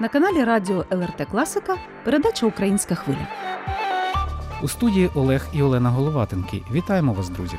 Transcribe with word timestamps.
На 0.00 0.08
каналі 0.08 0.44
Радіо 0.44 0.84
ЛРТ 0.90 1.28
Класика 1.30 1.76
передача 2.04 2.46
Українська 2.46 2.94
хвиля. 2.94 3.28
У 4.62 4.68
студії 4.68 5.10
Олег 5.14 5.46
і 5.52 5.62
Олена 5.62 5.90
Головатенки. 5.90 6.62
Вітаємо 6.72 7.12
вас, 7.12 7.28
друзі. 7.28 7.56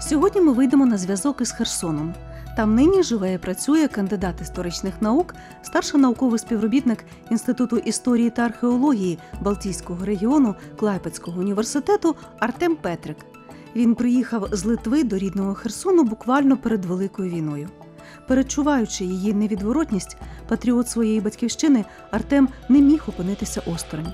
Сьогодні 0.00 0.40
ми 0.40 0.52
вийдемо 0.52 0.86
на 0.86 0.98
зв'язок 0.98 1.40
із 1.40 1.52
Херсоном. 1.52 2.14
Там 2.56 2.74
нині 2.74 3.02
живе 3.02 3.32
і 3.32 3.38
працює 3.38 3.88
кандидат 3.88 4.40
історичних 4.40 5.02
наук, 5.02 5.34
старший 5.62 6.00
науковий 6.00 6.38
співробітник 6.38 7.04
Інституту 7.30 7.76
історії 7.76 8.30
та 8.30 8.42
археології 8.42 9.18
Балтійського 9.40 10.04
регіону 10.04 10.54
Клайпецького 10.78 11.40
університету 11.40 12.16
Артем 12.38 12.76
Петрик. 12.76 13.16
Він 13.76 13.94
приїхав 13.94 14.48
з 14.52 14.64
Литви 14.64 15.04
до 15.04 15.18
рідного 15.18 15.54
Херсону 15.54 16.04
буквально 16.04 16.56
перед 16.56 16.84
Великою 16.84 17.30
війною. 17.30 17.68
Перечуваючи 18.28 19.04
її 19.04 19.34
невідворотність, 19.34 20.16
патріот 20.48 20.88
своєї 20.88 21.20
батьківщини 21.20 21.84
Артем 22.10 22.48
не 22.68 22.80
міг 22.80 23.04
опинитися 23.08 23.62
осторонь. 23.66 24.12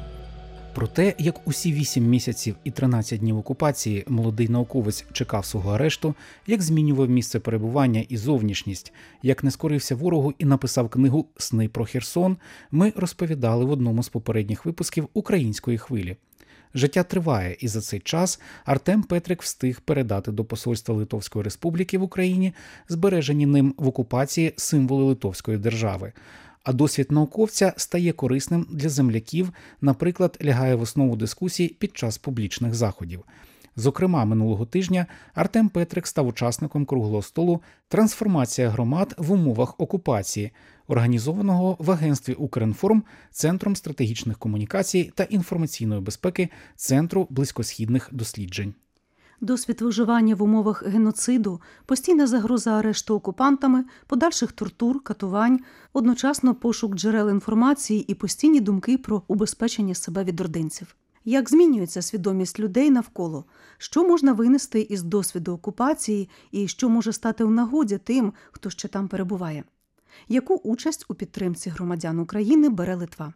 Про 0.75 0.87
те, 0.87 1.15
як 1.19 1.49
усі 1.49 1.73
8 1.73 2.05
місяців 2.05 2.57
і 2.65 2.71
13 2.71 3.21
днів 3.21 3.39
окупації 3.39 4.05
молодий 4.09 4.49
науковець 4.49 5.05
чекав 5.13 5.45
свого 5.45 5.71
арешту, 5.71 6.15
як 6.47 6.63
змінював 6.63 7.11
місце 7.11 7.41
перебування 7.41 8.05
і 8.09 8.17
зовнішність, 8.17 8.93
як 9.23 9.45
не 9.45 9.51
скорився 9.51 9.95
ворогу 9.95 10.35
і 10.39 10.45
написав 10.45 10.89
книгу 10.89 11.27
Сни 11.37 11.69
про 11.69 11.85
Херсон, 11.85 12.37
ми 12.71 12.93
розповідали 12.97 13.65
в 13.65 13.71
одному 13.71 14.03
з 14.03 14.09
попередніх 14.09 14.65
випусків 14.65 15.09
української 15.15 15.79
хвилі. 15.79 16.17
Життя 16.75 17.03
триває, 17.03 17.57
і 17.61 17.69
за 17.69 17.81
цей 17.81 18.01
час 18.01 18.41
Артем 18.65 19.03
Петрик 19.03 19.43
встиг 19.43 19.81
передати 19.81 20.33
до 20.33 20.45
Посольства 20.45 20.95
Литовської 20.95 21.43
Республіки 21.43 21.99
в 21.99 22.03
Україні 22.03 22.53
збережені 22.89 23.47
ним 23.47 23.75
в 23.79 23.89
окупації 23.89 24.53
символи 24.57 25.05
Литовської 25.05 25.59
держави. 25.59 26.13
А 26.63 26.73
досвід 26.73 27.07
науковця 27.11 27.73
стає 27.77 28.13
корисним 28.13 28.67
для 28.71 28.89
земляків, 28.89 29.53
наприклад, 29.81 30.39
лягає 30.45 30.75
в 30.75 30.83
основу 30.83 31.17
дискусій 31.17 31.77
під 31.79 31.97
час 31.97 32.19
публічних 32.19 32.75
заходів. 32.75 33.25
Зокрема, 33.81 34.25
минулого 34.25 34.67
тижня 34.67 35.07
Артем 35.35 35.69
Петрик 35.69 36.07
став 36.07 36.27
учасником 36.27 36.87
круглого 36.87 37.23
столу 37.23 37.63
Трансформація 37.89 38.69
громад 38.69 39.15
в 39.19 39.33
умовах 39.33 39.75
окупації, 39.79 40.53
організованого 40.89 41.77
в 41.79 41.91
агентстві 41.91 42.35
Укрінформ 42.35 43.03
Центром 43.31 43.77
стратегічних 43.77 44.39
комунікацій 44.39 45.13
та 45.15 45.25
інформаційної 45.25 46.01
безпеки 46.01 46.49
Центру 46.77 47.27
близькосхідних 47.31 48.09
досліджень. 48.13 48.75
Досвід 49.41 49.81
виживання 49.81 50.35
в 50.35 50.43
умовах 50.43 50.87
геноциду, 50.87 51.61
постійна 51.87 52.27
загроза 52.27 52.71
арешту 52.71 53.15
окупантами, 53.15 53.85
подальших 54.07 54.53
тортур, 54.53 55.03
катувань, 55.03 55.61
одночасно 55.93 56.55
пошук 56.55 56.95
джерел 56.95 57.31
інформації 57.31 58.01
і 58.01 58.15
постійні 58.15 58.61
думки 58.61 58.99
про 58.99 59.23
убезпечення 59.29 59.95
себе 59.95 60.25
від 60.25 60.41
родинців. 60.41 60.97
Як 61.25 61.51
змінюється 61.51 62.03
свідомість 62.03 62.61
людей 62.61 62.91
навколо, 62.91 63.45
що 63.79 64.05
можна 64.05 64.33
винести 64.33 64.81
із 64.81 65.03
досвіду 65.03 65.53
окупації 65.53 66.29
і 66.51 66.69
що 66.69 66.89
може 66.89 67.13
стати 67.13 67.45
в 67.45 67.51
нагоді 67.51 67.99
тим, 67.99 68.33
хто 68.53 68.71
ще 68.71 68.89
там 68.89 69.09
перебуває? 69.09 69.65
Яку 70.29 70.55
участь 70.55 71.05
у 71.09 71.15
підтримці 71.15 71.71
громадян 71.71 72.19
України 72.19 72.69
бере 72.69 72.95
Литва? 72.95 73.35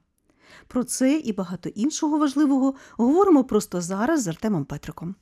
Про 0.67 0.85
це 0.85 1.19
і 1.19 1.33
багато 1.33 1.69
іншого 1.69 2.19
важливого 2.19 2.75
говоримо 2.97 3.45
просто 3.45 3.81
зараз 3.81 4.23
з 4.23 4.29
Артемом 4.29 4.65
Петриком. 4.65 5.15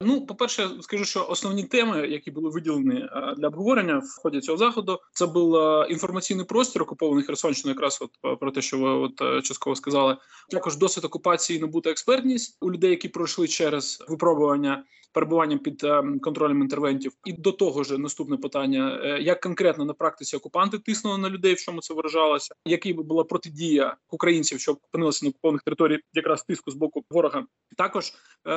Ну, 0.00 0.26
по 0.26 0.34
перше, 0.34 0.70
скажу, 0.80 1.04
що 1.04 1.26
основні 1.28 1.64
теми, 1.64 2.08
які 2.08 2.30
були 2.30 2.50
виділені 2.50 3.00
е, 3.00 3.34
для 3.38 3.48
обговорення 3.48 3.98
в 3.98 4.22
ході 4.22 4.40
цього 4.40 4.58
заходу, 4.58 5.00
це 5.12 5.26
був 5.26 5.56
е, 5.56 5.86
інформаційний 5.90 6.44
простір 6.44 6.82
окупований 6.82 7.24
Херсонщиною, 7.24 7.74
якраз 7.74 7.98
от 8.02 8.10
е, 8.32 8.36
про 8.36 8.50
те, 8.50 8.62
що 8.62 8.78
ви 8.78 8.88
от 8.88 9.44
частково 9.44 9.76
сказали. 9.76 10.16
Також 10.50 10.76
досвід 10.76 11.04
окупації 11.04 11.60
набута 11.60 11.90
експертність 11.90 12.58
у 12.60 12.72
людей, 12.72 12.90
які 12.90 13.08
пройшли 13.08 13.48
через 13.48 14.04
випробування 14.08 14.84
перебуванням 15.14 15.58
під 15.58 15.86
контролем 16.22 16.62
інтервентів. 16.62 17.12
І 17.24 17.32
до 17.32 17.52
того 17.52 17.84
ж, 17.84 17.98
наступне 17.98 18.36
питання: 18.36 19.16
як 19.20 19.40
конкретно 19.40 19.84
на 19.84 19.94
практиці 19.94 20.36
окупанти 20.36 20.78
тиснули 20.78 21.18
на 21.18 21.30
людей, 21.30 21.54
в 21.54 21.60
чому 21.60 21.80
це 21.80 21.94
виражалося, 21.94 22.54
який 22.66 22.92
була 22.92 23.24
протидія 23.24 23.96
українців, 24.10 24.60
що 24.60 24.72
опинилися 24.72 25.26
на 25.26 25.30
окупованих 25.30 25.62
територіях, 25.62 26.00
якраз 26.14 26.42
тиску 26.42 26.70
з 26.70 26.74
боку 26.74 27.04
ворога. 27.10 27.44
Також 27.76 28.12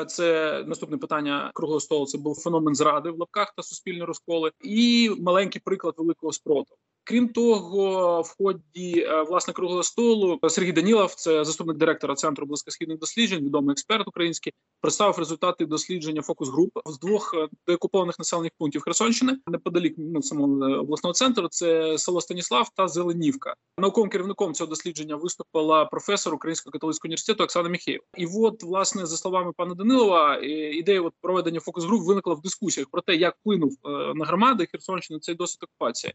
це 0.07 0.63
наступне 0.67 0.97
питання 0.97 1.51
круглого 1.53 1.79
столу. 1.79 2.05
Це 2.05 2.17
був 2.17 2.39
феномен 2.39 2.75
зради 2.75 3.11
в 3.11 3.19
лапках 3.19 3.53
та 3.57 3.63
суспільні 3.63 4.03
розколи, 4.03 4.51
і 4.61 5.11
маленький 5.19 5.61
приклад 5.65 5.95
великого 5.97 6.33
спротиву. 6.33 6.77
Крім 7.07 7.29
того, 7.29 8.21
в 8.21 8.35
ході 8.37 8.99
е, 8.99 9.23
власне 9.23 9.53
круглого 9.53 9.83
столу 9.83 10.39
Сергій 10.49 10.71
Данілов, 10.71 11.13
це 11.13 11.45
заступник 11.45 11.77
директора 11.77 12.15
центру 12.15 12.45
близькосхідних 12.45 12.99
досліджень, 12.99 13.45
відомий 13.45 13.71
експерт 13.71 14.07
український, 14.07 14.53
представив 14.81 15.17
результати 15.17 15.65
дослідження 15.65 16.21
фокус 16.21 16.49
груп 16.49 16.71
з 16.85 16.99
двох 16.99 17.33
е, 17.33 17.47
деокупованих 17.67 18.19
населених 18.19 18.51
пунктів 18.57 18.81
Херсонщини 18.81 19.37
неподалік 19.47 19.95
ну, 19.97 20.21
самого 20.21 20.67
е, 20.67 20.77
обласного 20.77 21.13
центру. 21.13 21.47
Це 21.47 21.97
село 21.97 22.21
Станіслав 22.21 22.69
та 22.75 22.87
Зеленівка. 22.87 23.55
Науковим 23.77 24.09
керівником 24.09 24.53
цього 24.53 24.69
дослідження 24.69 25.15
виступила 25.15 25.85
професор 25.85 26.33
Українського 26.33 26.71
католицького 26.71 27.07
університету 27.07 27.43
Оксана 27.43 27.69
Міхеєва. 27.69 28.03
І 28.17 28.27
от, 28.35 28.63
власне, 28.63 29.05
за 29.05 29.17
словами 29.17 29.51
пана 29.57 29.75
Данилова, 29.75 30.37
ідея 30.73 31.01
от 31.01 31.13
проведення 31.21 31.59
фокус 31.59 31.85
груп 31.85 32.03
виникла 32.03 32.33
в 32.33 32.41
дискусіях 32.41 32.89
про 32.91 33.01
те, 33.01 33.15
як 33.15 33.35
вплинув 33.41 33.77
на 34.15 34.25
громади 34.25 34.67
Херсонщини 34.71 35.19
цей 35.19 35.35
досвід 35.35 35.63
окупації. 35.63 36.13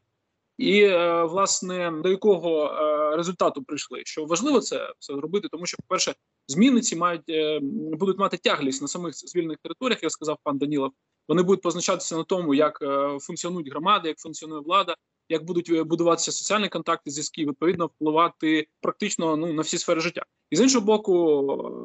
І 0.59 0.83
е, 0.83 1.25
власне 1.25 1.93
до 2.03 2.09
якого 2.09 2.67
е, 2.67 3.17
результату 3.17 3.63
прийшли? 3.63 4.03
Що 4.05 4.25
важливо 4.25 4.61
це 4.61 4.93
все 4.99 5.15
зробити, 5.15 5.49
тому 5.49 5.67
що, 5.67 5.77
по 5.77 5.85
перше, 5.89 6.15
зміни 6.49 6.81
ці 6.81 6.97
мають 6.97 7.29
е, 7.29 7.61
будуть 7.93 8.19
мати 8.19 8.37
тяглість 8.37 8.83
на 8.83 8.89
самих 8.89 9.15
звільних 9.15 9.59
територіях, 9.63 10.03
як 10.03 10.13
сказав 10.13 10.39
пан 10.43 10.59
Данілов. 10.59 10.93
Вони 11.29 11.43
будуть 11.43 11.63
позначатися 11.63 12.17
на 12.17 12.25
тому, 12.25 12.55
як 12.55 12.79
функціонують 13.21 13.71
громади, 13.71 14.09
як 14.09 14.19
функціонує 14.19 14.61
влада, 14.61 14.97
як 15.29 15.45
будуть 15.45 15.83
будуватися 15.83 16.33
соціальні 16.33 16.69
контакти, 16.69 17.11
зв'язки, 17.11 17.47
відповідно 17.47 17.87
впливати 17.87 18.67
практично 18.81 19.37
ну 19.37 19.53
на 19.53 19.63
всі 19.63 19.79
сфери 19.79 20.01
життя. 20.01 20.23
І 20.53 20.57
з 20.57 20.61
іншого 20.61 20.87
боку, 20.87 21.15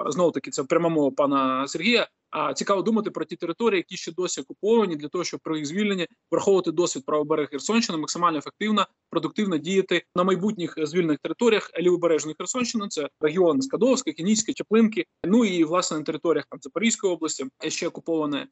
знову 0.07 0.31
таки 0.31 0.51
це 0.51 0.63
пряма 0.63 0.89
мова 0.89 1.11
пана 1.11 1.67
Сергія. 1.67 2.07
А 2.29 2.53
цікаво 2.53 2.81
думати 2.81 3.11
про 3.11 3.25
ті 3.25 3.35
території, 3.35 3.78
які 3.78 3.97
ще 3.97 4.11
досі 4.11 4.41
окуповані, 4.41 4.95
для 4.95 5.07
того, 5.07 5.23
щоб 5.23 5.39
при 5.44 5.57
їх 5.57 5.66
звільненні 5.66 6.07
враховувати 6.31 6.72
досвід 6.72 7.05
правоберег 7.05 7.50
Херсонщини, 7.50 7.97
максимально 7.97 8.38
ефективно, 8.38 8.88
продуктивно 9.09 9.57
діяти 9.57 10.03
на 10.16 10.23
майбутніх 10.23 10.75
звільнених 10.78 11.19
територіях 11.19 11.72
лівобережної 11.79 12.35
Херсонщини. 12.38 12.88
Це 12.88 13.09
регіон 13.22 13.61
Скадовська, 13.61 14.11
Кінійське, 14.11 14.53
Чеплинки. 14.53 15.05
Ну 15.23 15.45
і 15.45 15.63
власне 15.63 15.97
на 15.97 16.03
територіях 16.03 16.45
там 16.49 16.59
Запорізької 16.61 17.13
області 17.13 17.45
ще 17.67 17.88
окуповане. 17.88 18.47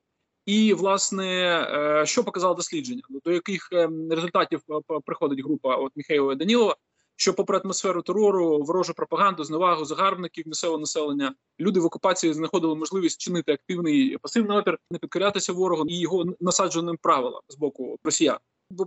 І 0.46 0.74
власне 0.74 1.28
е, 1.72 2.06
що 2.06 2.24
показало 2.24 2.56
дослідження, 2.56 3.02
до 3.26 3.32
яких 3.32 3.70
ем, 3.72 4.12
результатів 4.12 4.62
е, 4.70 5.00
приходить 5.06 5.44
група 5.46 5.76
от 5.76 5.92
Міхаєва 5.96 6.34
і 6.34 6.36
Данілова 6.36 6.76
що, 7.16 7.34
попри 7.34 7.58
атмосферу 7.58 8.02
терору, 8.02 8.64
ворожу 8.64 8.94
пропаганду, 8.94 9.44
зневагу 9.44 9.86
загарбників 9.86 10.48
місцевого 10.48 10.80
населення, 10.80 11.36
люди 11.60 11.80
в 11.80 11.86
окупації 11.86 12.34
знаходили 12.34 12.76
можливість 12.76 13.22
чинити 13.22 13.52
активний 13.52 14.18
пасивний 14.18 14.58
опір, 14.58 14.80
не 14.92 15.00
підкорятися 15.00 15.54
ворогу 15.54 15.86
і 15.88 16.00
його 16.00 16.26
насадженим 16.40 16.98
правилам 17.02 17.42
з 17.50 17.56
боку 17.56 18.00
росіян. 18.04 18.38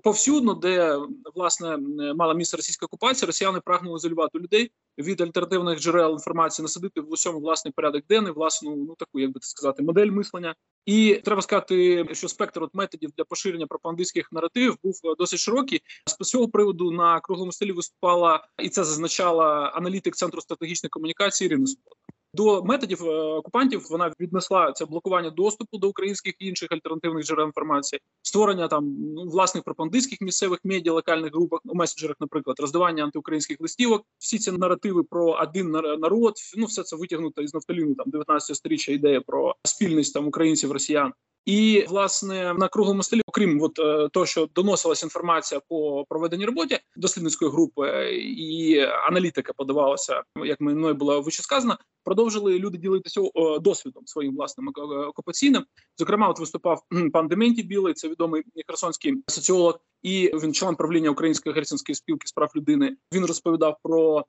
Повсюдно, 0.03 0.55
де 0.55 0.99
власне 1.35 1.77
мала 2.15 2.35
місце 2.35 2.57
російська 2.57 2.87
окупація, 2.87 3.27
росіяни 3.27 3.61
прагнули 3.61 3.97
ізолювати 3.97 4.39
людей 4.39 4.73
від 4.99 5.21
альтернативних 5.21 5.81
джерел 5.81 6.13
інформації, 6.13 6.65
насадити 6.65 7.01
в 7.01 7.13
усьому 7.13 7.41
власний 7.41 7.73
порядок 7.73 8.05
денний, 8.09 8.33
власну 8.33 8.77
ну 8.77 8.95
таку, 8.99 9.21
як 9.21 9.33
би 9.33 9.41
сказати, 9.43 9.83
модель 9.83 10.11
мислення. 10.11 10.55
І 10.87 11.21
треба 11.25 11.43
сказати, 11.43 12.07
що 12.13 12.29
спектр 12.29 12.63
от 12.63 12.75
методів 12.75 13.11
для 13.17 13.25
поширення 13.25 13.67
пропагандистських 13.67 14.33
наративів 14.33 14.77
був 14.83 14.95
досить 15.19 15.41
широкий. 15.41 15.83
З 16.07 16.29
цього 16.29 16.49
приводу 16.49 16.91
на 16.91 17.21
круглому 17.21 17.53
столі 17.53 17.73
виступала 17.73 18.49
і 18.63 18.69
це 18.69 18.85
зазначала 18.85 19.73
аналітик 19.75 20.17
центру 20.17 20.41
стратегічної 20.41 20.91
комунікації 20.91 21.51
Субота. 21.51 22.08
До 22.35 22.65
методів 22.65 23.05
е, 23.05 23.23
окупантів 23.23 23.87
вона 23.91 24.13
віднесла 24.21 24.73
це 24.73 24.87
блокування 24.87 25.31
доступу 25.31 25.79
до 25.79 25.89
українських 25.89 26.35
і 26.39 26.47
інших 26.47 26.73
альтернативних 26.73 27.25
джерел 27.25 27.47
інформації, 27.47 28.01
створення 28.23 28.69
там 28.69 28.97
ну, 29.15 29.25
власних 29.25 29.65
пропагандистських 29.65 30.21
місцевих 30.21 30.61
медіа, 30.65 30.93
локальних 30.93 31.33
групах 31.33 31.61
у 31.65 31.75
меседжерах, 31.75 32.17
наприклад, 32.21 32.61
роздавання 32.61 33.05
антиукраїнських 33.05 33.57
листівок. 33.61 34.03
Всі 34.19 34.39
ці 34.39 34.53
наративи 34.53 35.03
про 35.03 35.39
один 35.43 35.71
народ, 35.71 36.35
ну 36.57 36.67
все 36.67 36.83
це 36.83 36.97
витягнуто 36.97 37.43
із 37.43 37.55
нафталіну 37.55 37.95
там 37.95 38.11
19 38.11 38.57
сторіччя 38.57 38.93
ідея 38.93 39.21
про 39.21 39.55
спільність 39.65 40.15
там 40.15 40.27
українців, 40.27 40.73
росіян. 40.73 41.13
І 41.45 41.87
власне 41.89 42.55
на 42.55 42.69
круглому 42.69 43.03
столі, 43.03 43.23
окрім 43.27 43.63
от 43.63 43.79
е, 43.79 44.09
того, 44.13 44.27
що 44.27 44.49
доносилася 44.55 45.07
інформація 45.07 45.61
по 45.69 46.05
проведеній 46.09 46.45
роботі 46.45 46.79
дослідницької 46.97 47.51
групи 47.51 47.89
е, 47.89 48.15
і 48.21 48.81
аналітика 48.81 49.53
подавалася, 49.53 50.23
як 50.45 50.61
мною 50.61 50.95
було 50.95 51.21
вище 51.21 51.43
сказано, 51.43 51.79
продовжили 52.05 52.59
люди 52.59 52.79
ділитися 52.79 53.21
досвідом 53.61 54.07
своїм 54.07 54.37
власним 54.37 54.69
е, 54.69 54.81
окупаційним. 54.83 55.65
Зокрема, 55.99 56.29
от 56.29 56.41
виступав 56.41 56.83
пан 57.13 57.29
Дементій 57.29 57.63
Білий, 57.63 57.95
це 57.95 58.09
відомий 58.09 58.43
херсонський 58.67 59.15
соціолог, 59.27 59.79
і 60.03 60.31
він 60.43 60.55
член 60.55 60.77
правління 60.77 61.11
Української 61.11 61.55
херсонської 61.55 61.97
спілки 61.97 62.27
з 62.27 62.33
прав 62.33 62.51
людини. 62.57 62.97
Він 63.15 63.27
розповідав 63.27 63.77
про 63.83 64.25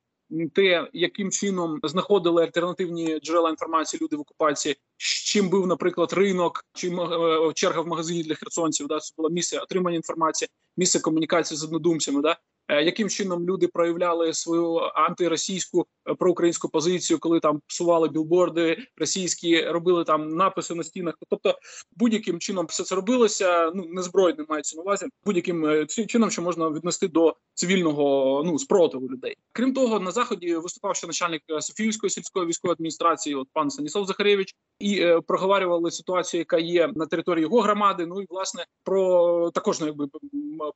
те, 0.55 0.89
яким 0.93 1.31
чином 1.31 1.79
знаходили 1.83 2.43
альтернативні 2.43 3.19
джерела 3.19 3.49
інформації 3.49 3.99
люди 4.01 4.15
в 4.15 4.19
окупації, 4.19 4.75
чим 4.97 5.49
був, 5.49 5.67
наприклад, 5.67 6.13
ринок 6.13 6.65
чи 6.73 6.87
е, 6.89 7.53
черга 7.53 7.81
в 7.81 7.87
магазині 7.87 8.23
для 8.23 8.35
херсонців. 8.35 8.87
Да, 8.87 8.99
це 8.99 9.13
було 9.17 9.29
місце 9.29 9.59
отримання 9.59 9.95
інформації, 9.95 10.49
місце 10.77 10.99
комунікації 10.99 11.57
з 11.57 11.63
однодумцями. 11.63 12.21
Да, 12.21 12.37
Е, 12.69 12.83
яким 12.83 13.09
чином 13.09 13.45
люди 13.45 13.67
проявляли 13.67 14.33
свою 14.33 14.75
антиросійську 14.77 15.85
е, 16.09 16.13
проукраїнську 16.13 16.69
позицію, 16.69 17.19
коли 17.19 17.39
там 17.39 17.61
псували 17.67 18.09
білборди 18.09 18.77
російські, 18.97 19.61
робили 19.61 20.03
там 20.03 20.29
написи 20.29 20.75
на 20.75 20.83
стінах. 20.83 21.15
Тобто, 21.29 21.55
будь-яким 21.95 22.39
чином 22.39 22.65
все 22.65 22.83
це 22.83 22.95
робилося. 22.95 23.71
Ну 23.75 23.85
незбройним 23.89 24.45
мається 24.49 24.75
на 24.75 24.83
увазі, 24.83 25.05
будь-яким 25.25 25.87
чином, 25.87 26.31
що 26.31 26.41
можна 26.41 26.69
віднести 26.69 27.07
до 27.07 27.35
цивільного 27.59 28.41
ну 28.45 28.59
спротиву 28.59 29.09
людей. 29.09 29.35
Крім 29.51 29.73
того, 29.73 29.99
на 29.99 30.11
заході 30.11 30.55
виступав 30.55 30.95
ще 30.95 31.07
начальник 31.07 31.41
е, 31.49 31.61
Софіївської 31.61 32.09
сільської 32.09 32.45
військової 32.45 32.73
адміністрації, 32.73 33.35
от 33.35 33.47
пан 33.53 33.69
Станіслав 33.69 34.05
Захаревич, 34.05 34.55
і 34.79 34.99
е, 35.01 35.21
проговорювали 35.21 35.91
ситуацію, 35.91 36.39
яка 36.39 36.57
є 36.57 36.91
на 36.95 37.05
території 37.05 37.41
його 37.41 37.61
громади. 37.61 38.05
Ну 38.05 38.21
і 38.21 38.25
власне 38.29 38.65
про 38.83 39.51
також 39.51 39.79
ну, 39.79 39.87
якби 39.87 40.03
м, 40.03 40.09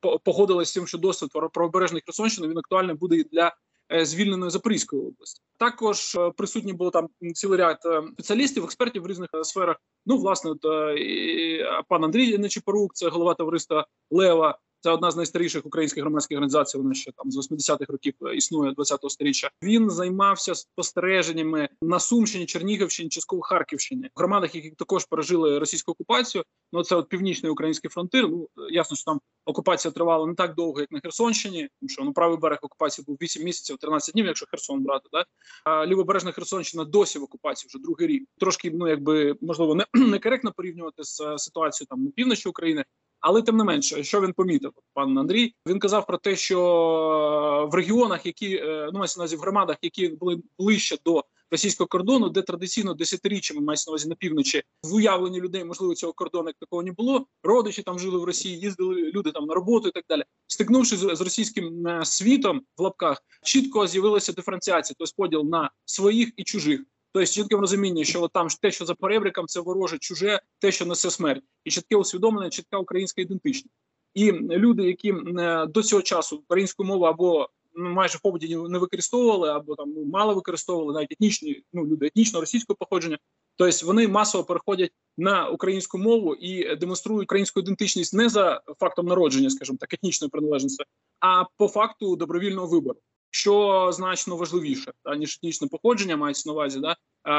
по- 0.02 0.20
погодились 0.20 0.70
з 0.70 0.74
тим, 0.74 0.88
що 0.88 0.98
досвід 0.98 1.30
правобережної 1.54 2.04
Херсонщини 2.06 2.48
він 2.48 2.58
актуальний 2.58 2.96
буде 2.96 3.16
і 3.16 3.24
для 3.24 3.56
е, 3.94 4.06
звільненої 4.06 4.52
Запорізької 4.52 5.02
області. 5.02 5.42
Також 5.58 6.16
е, 6.16 6.32
присутні 6.38 6.74
було 6.74 6.92
там 6.92 7.08
цілий 7.34 7.60
ряд 7.60 7.78
спеціалістів, 8.14 8.64
експертів 8.64 9.04
в 9.04 9.08
різних 9.08 9.30
сферах. 9.44 9.78
Ну, 10.06 10.18
власне, 10.18 10.52
от, 10.52 10.66
і, 11.00 11.66
пан 11.88 12.04
Андрій 12.04 12.38
Нечипорук, 12.38 12.94
це 12.94 13.10
голова 13.10 13.34
товариства 13.34 13.88
Лева. 14.12 14.60
Це 14.84 14.92
одна 14.92 15.12
з 15.12 15.16
найстаріших 15.16 15.66
українських 15.66 16.04
громадських 16.04 16.36
організацій. 16.36 16.78
Вона 16.78 16.94
ще 16.94 17.12
там 17.12 17.32
з 17.32 17.52
80-х 17.52 17.86
років 17.90 18.14
е, 18.22 18.36
існує 18.36 18.72
20-го 18.72 19.10
сторіччя. 19.10 19.50
Він 19.64 19.90
займався 19.90 20.56
спостереженнями 20.56 21.70
на 21.82 22.00
Сумщині, 22.00 22.46
Чернігівщині, 22.46 23.10
частково 23.10 23.42
Харківщині, 23.42 24.10
в 24.16 24.20
громадах, 24.20 24.56
які 24.56 24.72
також 24.72 25.06
пережили 25.06 25.60
російську 25.60 25.92
окупацію. 25.92 26.44
Ну 26.74 26.84
це 26.84 26.96
от 26.96 27.10
північний 27.10 27.52
український 27.52 27.90
фронтир. 27.90 28.30
Ну 28.30 28.48
ясно, 28.70 28.98
що 28.98 29.06
там 29.06 29.20
окупація 29.46 29.92
тривала 29.92 30.28
не 30.28 30.36
так 30.36 30.56
довго, 30.56 30.80
як 30.80 30.92
на 30.92 31.00
Херсонщині. 31.00 31.70
Тому 31.80 31.90
що 31.90 32.04
ну 32.04 32.14
правий 32.14 32.38
берег 32.38 32.60
окупації 32.62 33.06
був 33.08 33.18
8 33.22 33.44
місяців, 33.44 33.78
13 33.78 34.14
днів, 34.14 34.26
якщо 34.26 34.46
Херсон 34.46 34.84
брати. 34.84 35.10
Да? 35.12 35.26
А 35.64 35.86
лівобережна 35.86 36.32
Херсонщина 36.32 36.86
досі 36.86 37.20
в 37.20 37.24
окупації 37.24 37.68
вже 37.68 37.80
другий 37.84 38.08
рік. 38.08 38.24
Трошки 38.38 38.72
ну 38.72 38.88
якби 38.88 39.36
можливо 39.42 39.76
не 39.76 39.86
некоректно 39.94 40.52
порівнювати 40.52 41.04
з 41.04 41.22
е, 41.22 41.38
ситуацією 41.38 41.88
там 41.88 42.04
на 42.04 42.12
півночі 42.12 42.50
України. 42.50 42.86
Але 43.24 43.42
тим 43.42 43.58
не 43.58 43.64
менше, 43.64 44.04
що 44.04 44.22
він 44.22 44.34
помітив, 44.34 44.72
пан 44.94 45.18
Андрій, 45.18 45.56
він 45.68 45.80
казав 45.80 46.08
про 46.08 46.18
те, 46.18 46.36
що 46.36 46.60
е, 46.60 47.72
в 47.72 47.76
регіонах, 47.76 48.26
які 48.26 48.56
е, 48.56 48.90
ну 48.94 49.00
мається 49.00 49.20
на 49.20 49.22
увазі 49.22 49.36
в 49.36 49.40
громадах, 49.40 49.78
які 49.82 50.08
були 50.08 50.42
ближче 50.60 50.98
до 51.06 51.24
російського 51.52 51.88
кордону, 51.88 52.30
де 52.30 52.42
традиційно 52.42 52.94
десятиріччями 52.94 53.62
мається 53.62 53.90
на 53.90 53.92
увазі 53.92 54.10
на 54.10 54.16
півночі 54.16 54.64
в 54.84 54.94
уявленні 54.94 55.42
людей, 55.42 55.64
можливо, 55.64 55.96
цього 55.96 56.14
кордону 56.14 56.50
як 56.50 56.56
такого 56.60 56.84
не 56.84 56.92
було. 56.92 57.28
Родичі 57.44 57.84
там 57.84 58.00
жили 58.00 58.18
в 58.20 58.24
Росії, 58.24 58.60
їздили 58.60 58.96
люди 58.96 59.32
там 59.32 59.46
на 59.46 59.54
роботу 59.54 59.88
і 59.88 59.92
так 59.92 60.04
далі. 60.10 60.24
Стикнувшись 60.48 61.00
з, 61.00 61.16
з 61.16 61.22
російським 61.22 61.88
е, 61.88 62.06
світом 62.06 62.62
в 62.78 62.82
лапках, 62.82 63.24
чітко 63.44 63.88
з'явилася 63.88 64.34
диференціація, 64.34 64.96
тобто 65.00 65.14
поділ 65.18 65.44
на 65.44 65.72
своїх 65.86 66.32
і 66.38 66.44
чужих. 66.44 66.82
Тобто 67.14 67.32
чітке 67.32 67.56
розуміння, 67.56 68.04
що 68.04 68.28
там 68.28 68.48
те, 68.62 68.72
що 68.72 68.86
за 68.86 68.96
перебриком, 68.96 69.48
це 69.48 69.60
вороже, 69.60 69.98
чуже, 69.98 70.42
те, 70.60 70.72
що 70.72 70.86
несе 70.86 71.12
смерть, 71.12 71.44
і 71.64 71.72
чітке 71.72 71.96
усвідомлення, 71.96 72.50
чітка 72.50 72.78
українська 72.78 73.22
ідентичність. 73.22 73.76
І 74.14 74.32
люди, 74.32 74.84
які 74.84 75.14
е, 75.38 75.66
до 75.66 75.84
цього 75.84 76.02
часу 76.02 76.38
українську 76.38 76.84
мову 76.84 77.04
або 77.04 77.50
ну, 77.76 77.90
майже 77.90 78.20
в 78.24 78.70
не 78.70 78.80
використовували, 78.80 79.50
або 79.50 79.76
там 79.76 79.94
ну, 79.96 80.06
мало 80.06 80.36
використовували 80.36 80.94
навіть 80.94 81.12
етнічні 81.12 81.64
ну 81.74 81.86
люди 81.86 82.06
етнічно 82.06 82.40
російського 82.40 82.78
походження. 82.78 83.18
Тобто 83.56 83.86
вони 83.86 84.08
масово 84.08 84.44
переходять 84.44 84.92
на 85.18 85.50
українську 85.50 85.98
мову 85.98 86.36
і 86.36 86.76
демонструють 86.76 87.24
українську 87.24 87.60
ідентичність 87.60 88.14
не 88.14 88.30
за 88.30 88.62
фактом 88.80 89.06
народження, 89.06 89.50
скажімо 89.50 89.78
так, 89.82 89.94
етнічної 89.94 90.30
приналежності, 90.30 90.84
а 91.20 91.44
по 91.58 91.68
факту 91.68 92.16
добровільного 92.16 92.68
вибору, 92.68 93.00
що 93.34 93.90
значно 93.94 94.36
важливіше 94.36 94.92
та, 95.04 95.16
ніж 95.16 95.38
етнічне 95.38 95.68
походження, 95.68 96.18
мається 96.18 96.50
на 96.50 96.54
увазі. 96.54 96.80
Да? 96.80 96.96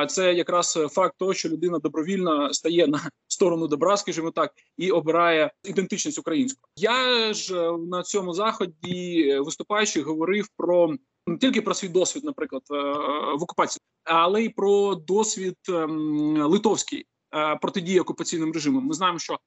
Це 0.07 0.35
якраз 0.35 0.79
факт 0.91 1.15
того, 1.19 1.35
що 1.35 1.49
людина 1.49 1.79
добровільно 1.79 2.53
стає 2.53 2.87
на 2.87 3.11
сторону 3.29 3.69
добра, 3.69 3.97
скажімо 3.97 4.31
так, 4.31 4.53
і 4.77 4.91
обирає 4.91 5.51
ідентичність 5.65 6.19
українську. 6.19 6.61
Я 6.77 7.33
ж 7.33 7.57
е, 7.57 7.79
на 7.79 8.03
цьому 8.03 8.35
заході 8.35 9.39
виступаючи 9.41 10.03
говорив 10.03 10.49
про 10.57 10.95
не 11.27 11.37
тільки 11.39 11.63
про 11.63 11.75
свій 11.75 11.89
досвід, 11.89 12.25
наприклад, 12.25 12.63
е, 12.71 12.75
в 13.39 13.43
окупації, 13.43 13.81
але 14.05 14.43
й 14.43 14.49
про 14.49 14.95
досвід 14.95 15.57
ем, 15.69 16.37
литовський 16.43 17.07
е, 17.35 17.57
протидії 17.57 18.01
окупаційним 18.01 18.53
режимам. 18.53 18.85
Ми 18.85 18.95
знаємо, 18.95 19.19
що 19.19 19.39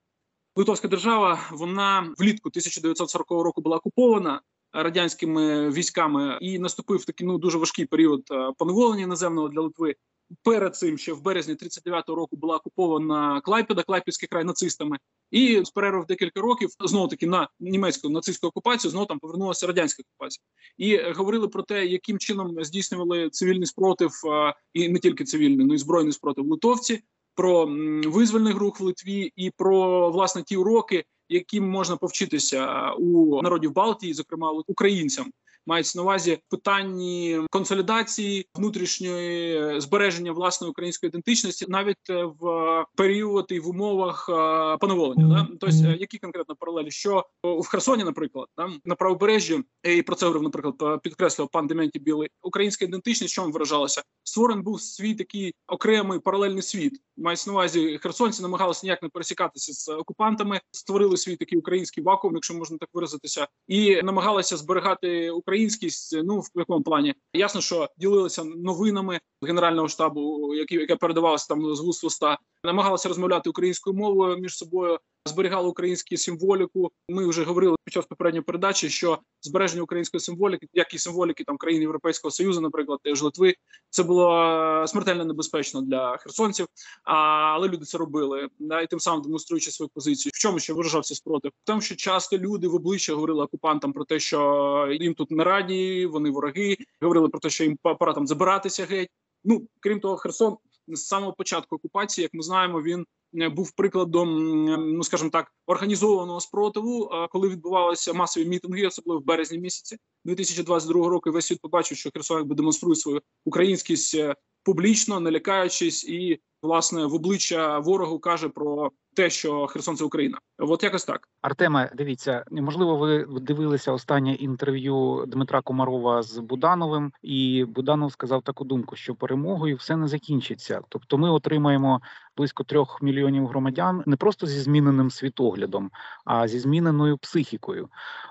Литовська 0.55 0.87
держава 0.87 1.39
вона 1.51 2.13
влітку 2.17 2.49
1940 2.49 3.31
року 3.31 3.61
була 3.61 3.77
окупована 3.77 4.41
радянськими 4.83 5.69
військами, 5.69 6.37
і 6.41 6.59
наступив 6.59 7.05
такий 7.05 7.27
ну 7.27 7.37
дуже 7.37 7.57
важкий 7.57 7.85
період 7.85 8.21
е, 8.31 8.51
поневолення 8.57 9.03
іноземного 9.03 9.49
для 9.49 9.61
Литви. 9.61 9.95
Перед 10.43 10.75
цим 10.75 10.97
ще 10.97 11.13
в 11.13 11.21
березні 11.21 11.53
39-го 11.53 12.15
року 12.15 12.35
була 12.35 12.55
окупована 12.55 13.41
Клайпеда, 13.41 13.83
Клайпідський 13.83 14.27
край 14.27 14.43
нацистами, 14.43 14.97
і 15.31 15.61
з 15.65 15.69
перерв 15.69 16.05
декілька 16.05 16.41
років 16.41 16.69
знову 16.79 17.07
таки 17.07 17.27
на 17.27 17.49
німецьку 17.59 18.09
нацистську 18.09 18.47
окупацію 18.47 18.91
знову 18.91 19.05
там 19.05 19.19
повернулася 19.19 19.67
радянська 19.67 20.03
окупація, 20.03 20.43
і 20.77 21.11
говорили 21.11 21.47
про 21.47 21.63
те, 21.63 21.85
яким 21.85 22.19
чином 22.19 22.63
здійснювали 22.63 23.29
цивільний 23.29 23.65
спротив, 23.65 24.11
е, 24.25 24.53
і 24.73 24.89
не 24.89 24.99
тільки 24.99 25.23
цивільний, 25.23 25.65
ну 25.65 25.73
і 25.73 25.77
збройний 25.77 26.13
спротив 26.13 26.47
литовці, 26.47 27.03
про 27.35 27.65
визвольний 28.05 28.53
рух 28.53 28.79
в 28.79 28.83
Литві 28.83 29.31
і 29.35 29.51
про 29.57 30.09
власне 30.11 30.43
ті 30.43 30.57
уроки, 30.57 31.05
яким 31.29 31.69
можна 31.69 31.97
повчитися 31.97 32.91
у 32.91 33.41
народів 33.41 33.73
Балтії, 33.73 34.13
зокрема 34.13 34.51
українцям. 34.67 35.31
Мається 35.67 35.99
на 35.99 36.03
увазі 36.03 36.39
питанні 36.49 37.39
консолідації 37.49 38.45
внутрішньої 38.55 39.57
е, 39.57 39.81
збереження 39.81 40.31
власної 40.31 40.71
української 40.71 41.07
ідентичності, 41.07 41.65
навіть 41.69 42.09
е, 42.09 42.23
в 42.39 42.85
період 42.95 43.45
і 43.49 43.59
в 43.59 43.69
умовах 43.69 44.29
е, 44.29 44.77
поневолення. 44.77 45.27
Да? 45.27 45.47
Тобто, 45.59 45.87
е, 45.87 45.97
які 45.99 46.17
конкретно 46.17 46.55
паралелі, 46.55 46.91
що 46.91 47.25
в 47.43 47.67
Херсоні, 47.67 48.03
наприклад, 48.03 48.47
там 48.55 48.79
на 48.85 48.95
правобережжі, 48.95 49.63
і 49.83 50.01
про 50.01 50.15
це 50.15 50.25
говорив, 50.25 50.43
наприклад, 50.43 51.01
підкреслював 51.01 51.49
пан 51.51 51.67
Дементі 51.67 51.99
Білий, 51.99 52.29
українська 52.41 52.85
ідентичність, 52.85 53.33
що 53.33 53.43
виражалася? 53.43 54.03
Створений 54.23 54.63
був 54.63 54.81
свій 54.81 55.15
такий 55.15 55.53
окремий 55.67 56.19
паралельний 56.19 56.61
світ. 56.61 57.01
Мається 57.17 57.49
на 57.49 57.53
увазі, 57.53 57.99
херсонці 58.01 58.41
намагалися 58.41 58.81
ніяк 58.83 59.03
не 59.03 59.09
пересікатися 59.09 59.73
з 59.73 59.89
окупантами, 59.89 60.61
створили 60.71 61.17
свій 61.17 61.35
такий 61.35 61.57
український 61.57 62.03
вакуум, 62.03 62.33
якщо 62.33 62.53
можна 62.53 62.77
так 62.77 62.89
виразитися, 62.93 63.47
і 63.67 64.01
намагалися 64.01 64.57
зберегати 64.57 65.29
українськість. 65.57 66.17
Ну 66.23 66.39
в 66.39 66.49
якому 66.55 66.83
плані 66.83 67.15
ясно, 67.33 67.61
що 67.61 67.89
ділилися 67.97 68.43
новинами 68.43 69.19
генерального 69.41 69.87
штабу, 69.87 70.53
які 70.55 70.75
яке 70.75 70.95
передавалося 70.95 71.47
там 71.47 71.75
з 71.75 71.79
вуст 71.79 72.03
в 72.03 72.05
уста, 72.05 72.37
намагалися 72.63 73.09
розмовляти 73.09 73.49
українською 73.49 73.95
мовою 73.95 74.37
між 74.37 74.57
собою. 74.57 74.99
Зберігали 75.27 75.67
українську 75.67 76.17
символіку. 76.17 76.91
Ми 77.09 77.27
вже 77.27 77.43
говорили 77.43 77.75
під 77.85 77.93
час 77.93 78.05
попередньої 78.05 78.43
передачі, 78.43 78.89
що 78.89 79.19
збереження 79.41 79.83
української 79.83 80.21
символіки, 80.21 80.67
як 80.73 80.93
і 80.93 80.99
символіки 80.99 81.43
там 81.43 81.57
країн 81.57 81.81
Європейського 81.81 82.31
союзу, 82.31 82.61
наприклад, 82.61 82.99
теж 83.03 83.21
Литви, 83.21 83.55
це 83.89 84.03
було 84.03 84.43
е, 84.83 84.87
смертельно 84.87 85.25
небезпечно 85.25 85.81
для 85.81 86.17
херсонців. 86.17 86.67
Але 87.03 87.67
люди 87.67 87.85
це 87.85 87.97
робили, 87.97 88.49
і 88.83 88.87
тим 88.87 88.99
самим 88.99 89.21
демонструючи 89.21 89.71
свою 89.71 89.89
позицію. 89.89 90.31
В 90.35 90.39
чому 90.39 90.59
ще 90.59 90.73
виражався 90.73 91.15
спротив? 91.15 91.51
В 91.63 91.65
тому, 91.65 91.81
що 91.81 91.95
часто 91.95 92.37
люди 92.37 92.67
в 92.67 92.75
обличчя 92.75 93.13
говорили 93.13 93.43
окупантам 93.43 93.93
про 93.93 94.05
те, 94.05 94.19
що 94.19 94.97
їм 94.99 95.13
тут 95.13 95.31
не 95.31 95.43
раді, 95.43 96.05
вони 96.05 96.29
вороги. 96.29 96.77
Говорили 97.01 97.29
про 97.29 97.39
те, 97.39 97.49
що 97.49 97.63
їм 97.63 97.77
пора 97.99 98.13
там 98.13 98.27
забиратися 98.27 98.85
геть. 98.85 99.09
Ну 99.43 99.67
крім 99.79 99.99
того, 99.99 100.17
Херсон 100.17 100.57
з 100.87 101.07
самого 101.07 101.33
початку 101.33 101.75
окупації, 101.75 102.23
як 102.23 102.33
ми 102.33 102.43
знаємо, 102.43 102.81
він 102.81 103.05
був 103.33 103.71
прикладом, 103.71 104.65
ну 104.95 105.03
скажімо 105.03 105.29
так, 105.29 105.51
організованого 105.65 106.39
спротиву, 106.39 107.11
коли 107.29 107.49
відбувалися 107.49 108.13
масові 108.13 108.45
мітинги, 108.45 108.87
особливо 108.87 109.19
в 109.19 109.25
березні 109.25 109.59
місяці 109.59 109.97
2022 110.25 111.09
року. 111.09 111.31
Весь 111.31 111.45
світ 111.45 111.61
побачив, 111.61 111.97
що 111.97 112.11
Херсон 112.13 112.37
якби 112.37 112.55
демонструє 112.55 112.95
свою 112.95 113.21
українськість 113.45 114.15
е, 114.15 114.35
публічно, 114.63 115.19
не 115.19 115.31
лякаючись, 115.31 116.03
і 116.03 116.39
власне 116.61 117.05
в 117.05 117.13
обличчя 117.13 117.79
ворогу 117.79 118.19
каже 118.19 118.49
про 118.49 118.91
те, 119.17 119.29
що 119.29 119.67
Херсон 119.67 119.95
це 119.95 120.03
Україна. 120.03 120.37
От 120.57 120.83
якось 120.83 121.05
так. 121.05 121.27
Артеме, 121.41 121.91
дивіться, 121.95 122.45
можливо, 122.51 122.97
ви 122.97 123.25
дивилися 123.41 123.91
останнє 123.91 124.33
інтерв'ю 124.33 125.25
Дмитра 125.27 125.61
Комарова 125.61 126.23
з 126.23 126.37
Будановим, 126.37 127.11
і 127.21 127.65
Буданов 127.67 128.11
сказав 128.11 128.41
таку 128.41 128.63
думку, 128.63 128.95
що 128.95 129.15
перемогою 129.15 129.75
все 129.75 129.95
не 129.95 130.07
закінчиться. 130.07 130.81
Тобто, 130.89 131.17
ми 131.17 131.29
отримаємо 131.29 132.01
близько 132.37 132.63
трьох 132.63 133.01
мільйонів 133.01 133.47
громадян 133.47 134.03
не 134.05 134.15
просто 134.15 134.47
зі 134.47 134.59
зміненим 134.59 135.11
світоглядом, 135.11 135.91
а 136.25 136.47
зі 136.47 136.59
зміненою 136.59 137.17
психікою. 137.17 137.89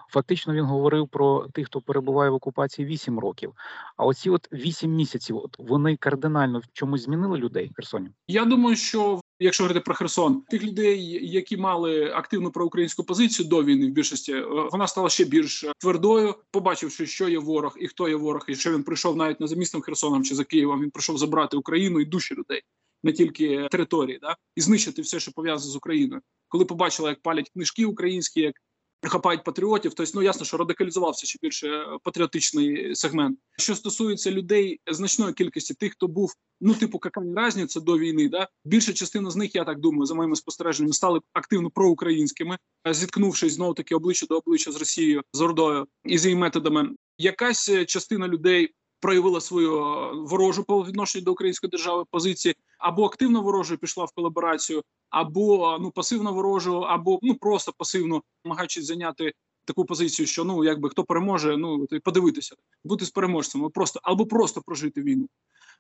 Фактично 0.09 0.55
він 0.55 0.64
говорив 0.64 1.09
про 1.09 1.47
тих, 1.52 1.66
хто 1.66 1.81
перебуває 1.81 2.31
в 2.31 2.35
окупації 2.35 2.87
8 2.87 3.19
років. 3.19 3.52
А 3.97 4.05
оці 4.05 4.31
от 4.31 4.49
8 4.52 4.90
місяців, 4.90 5.37
от 5.37 5.57
вони 5.59 5.97
кардинально 5.97 6.59
в 6.59 6.64
чомусь 6.73 7.02
змінили 7.02 7.38
людей 7.38 7.71
в 7.73 7.76
Херсоні. 7.76 8.11
Я 8.28 8.45
думаю, 8.45 8.76
що 8.76 9.21
якщо 9.38 9.64
говорити 9.64 9.85
про 9.85 9.95
Херсон, 9.95 10.43
тих 10.43 10.62
людей, 10.62 11.31
які 11.33 11.57
мали 11.57 12.11
активну 12.11 12.50
проукраїнську 12.50 13.05
позицію 13.05 13.49
до 13.49 13.64
війни, 13.64 13.87
в 13.87 13.90
більшості 13.90 14.33
е, 14.33 14.45
вона 14.73 14.87
стала 14.87 15.09
ще 15.09 15.25
більш 15.25 15.64
твердою, 15.78 16.35
побачивши, 16.50 17.07
що 17.07 17.28
є 17.28 17.38
ворог 17.38 17.76
і 17.81 17.88
хто 17.88 18.09
є 18.09 18.16
ворог, 18.16 18.45
і 18.49 18.55
що 18.55 18.73
він 18.73 18.83
прийшов 18.83 19.16
навіть 19.16 19.40
не 19.40 19.47
за 19.47 19.57
містом 19.57 19.81
Херсоном 19.81 20.25
чи 20.25 20.35
за 20.35 20.45
Києвом. 20.45 20.83
Він 20.83 20.90
прийшов 20.90 21.19
забрати 21.19 21.57
Україну 21.57 22.00
і 22.00 22.05
душі 22.05 22.35
людей, 22.35 22.62
не 23.02 23.12
тільки 23.12 23.69
території, 23.71 24.19
да 24.23 24.37
і 24.57 24.61
знищити 24.61 25.02
все, 25.02 25.21
що 25.21 25.33
пов'язане 25.33 25.73
з 25.73 25.76
Україною. 25.76 26.23
Коли 26.49 26.64
побачила, 26.64 27.09
як 27.09 27.23
палять 27.23 27.50
книжки 27.50 27.85
українські, 27.85 28.40
як 28.40 28.55
хапають 29.03 29.45
патріотів, 29.45 29.95
тобто, 29.95 30.12
ну 30.15 30.23
ясно, 30.23 30.47
що 30.47 30.57
радикалізувався 30.57 31.26
ще 31.26 31.38
більше 31.43 31.87
патріотичний 32.03 32.95
сегмент. 32.95 33.38
Що 33.59 33.75
стосується 33.75 34.31
людей 34.31 34.81
значної 34.91 35.33
кількості 35.33 35.75
тих, 35.75 35.93
хто 35.93 36.09
був 36.09 36.35
ну 36.61 36.75
типу 36.75 36.99
какання 36.99 37.35
разні 37.35 37.67
це 37.67 37.81
до 37.81 37.99
війни, 37.99 38.29
да 38.29 38.49
більша 38.65 38.93
частина 38.93 39.31
з 39.31 39.37
них, 39.37 39.55
я 39.55 39.65
так 39.65 39.81
думаю, 39.81 40.07
за 40.07 40.15
моїми 40.15 40.37
спостереженнями, 40.37 40.93
стали 40.93 41.21
активно 41.33 41.71
проукраїнськими, 41.71 42.59
зіткнувшись 42.91 43.53
знову 43.53 43.75
таки 43.75 43.95
обличчя 43.95 44.26
до 44.26 44.38
обличчя 44.38 44.73
з 44.73 44.76
Росією 44.76 45.23
з 45.33 45.41
Ордою 45.41 45.87
і 46.05 46.19
з 46.19 46.25
її 46.25 46.37
методами. 46.37 46.91
Якась 47.19 47.71
частина 47.87 48.29
людей. 48.29 48.75
Проявила 49.00 49.41
свою 49.41 49.81
ворожу 50.26 50.65
по 50.65 50.85
відношенню 50.85 51.25
до 51.25 51.33
української 51.33 51.71
держави 51.71 52.05
позиції, 52.11 52.55
або 52.79 53.05
активно 53.05 53.43
ворожу 53.43 53.76
пішла 53.76 54.05
в 54.05 54.12
колаборацію, 54.15 54.83
або 55.11 55.79
ну 55.81 55.91
пасивно 55.91 56.33
ворожу, 56.33 56.81
або 56.81 57.19
ну 57.23 57.35
просто 57.35 57.73
пасивно 57.79 58.23
намагаючись 58.45 58.85
зайняти 58.85 59.33
таку 59.65 59.85
позицію, 59.85 60.26
що 60.26 60.45
ну 60.45 60.65
якби 60.65 60.88
хто 60.88 61.05
переможе, 61.05 61.57
ну 61.57 61.87
подивитися, 62.05 62.57
бути 62.85 63.05
з 63.05 63.11
переможцем, 63.11 63.71
просто 63.71 64.00
або 64.03 64.26
просто 64.26 64.61
прожити 64.61 65.03
війну. 65.03 65.29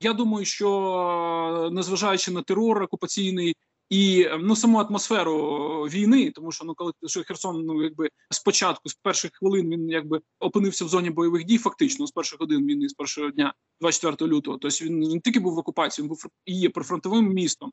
Я 0.00 0.12
думаю, 0.12 0.44
що 0.44 1.70
незважаючи 1.72 2.30
на 2.30 2.42
терор 2.42 2.82
окупаційний 2.82 3.56
і 3.90 4.28
ну 4.40 4.56
саму 4.56 4.78
атмосферу 4.78 5.36
війни, 5.82 6.30
тому 6.30 6.52
що 6.52 6.64
ну 6.64 6.74
коли 6.74 6.92
що 7.06 7.24
Херсон, 7.24 7.66
ну 7.66 7.82
якби 7.82 8.08
спочатку, 8.30 8.88
з 8.88 8.94
перших 8.94 9.30
хвилин 9.34 9.70
він 9.70 9.90
якби 9.90 10.20
опинився 10.38 10.84
в 10.84 10.88
зоні 10.88 11.10
бойових 11.10 11.44
дій, 11.44 11.58
фактично 11.58 12.06
з 12.06 12.10
перших 12.10 12.40
годин 12.40 12.66
війни, 12.66 12.88
з 12.88 12.92
першого 12.92 13.30
дня, 13.30 13.54
24 13.80 14.32
лютого. 14.32 14.58
Тобто 14.58 14.84
він 14.84 14.98
не 14.98 15.20
тільки 15.20 15.40
був 15.40 15.54
в 15.54 15.58
окупації, 15.58 16.02
він 16.02 16.08
був 16.08 16.26
і 16.44 16.60
є 16.60 16.70
прифронтовим 16.70 17.28
містом. 17.28 17.72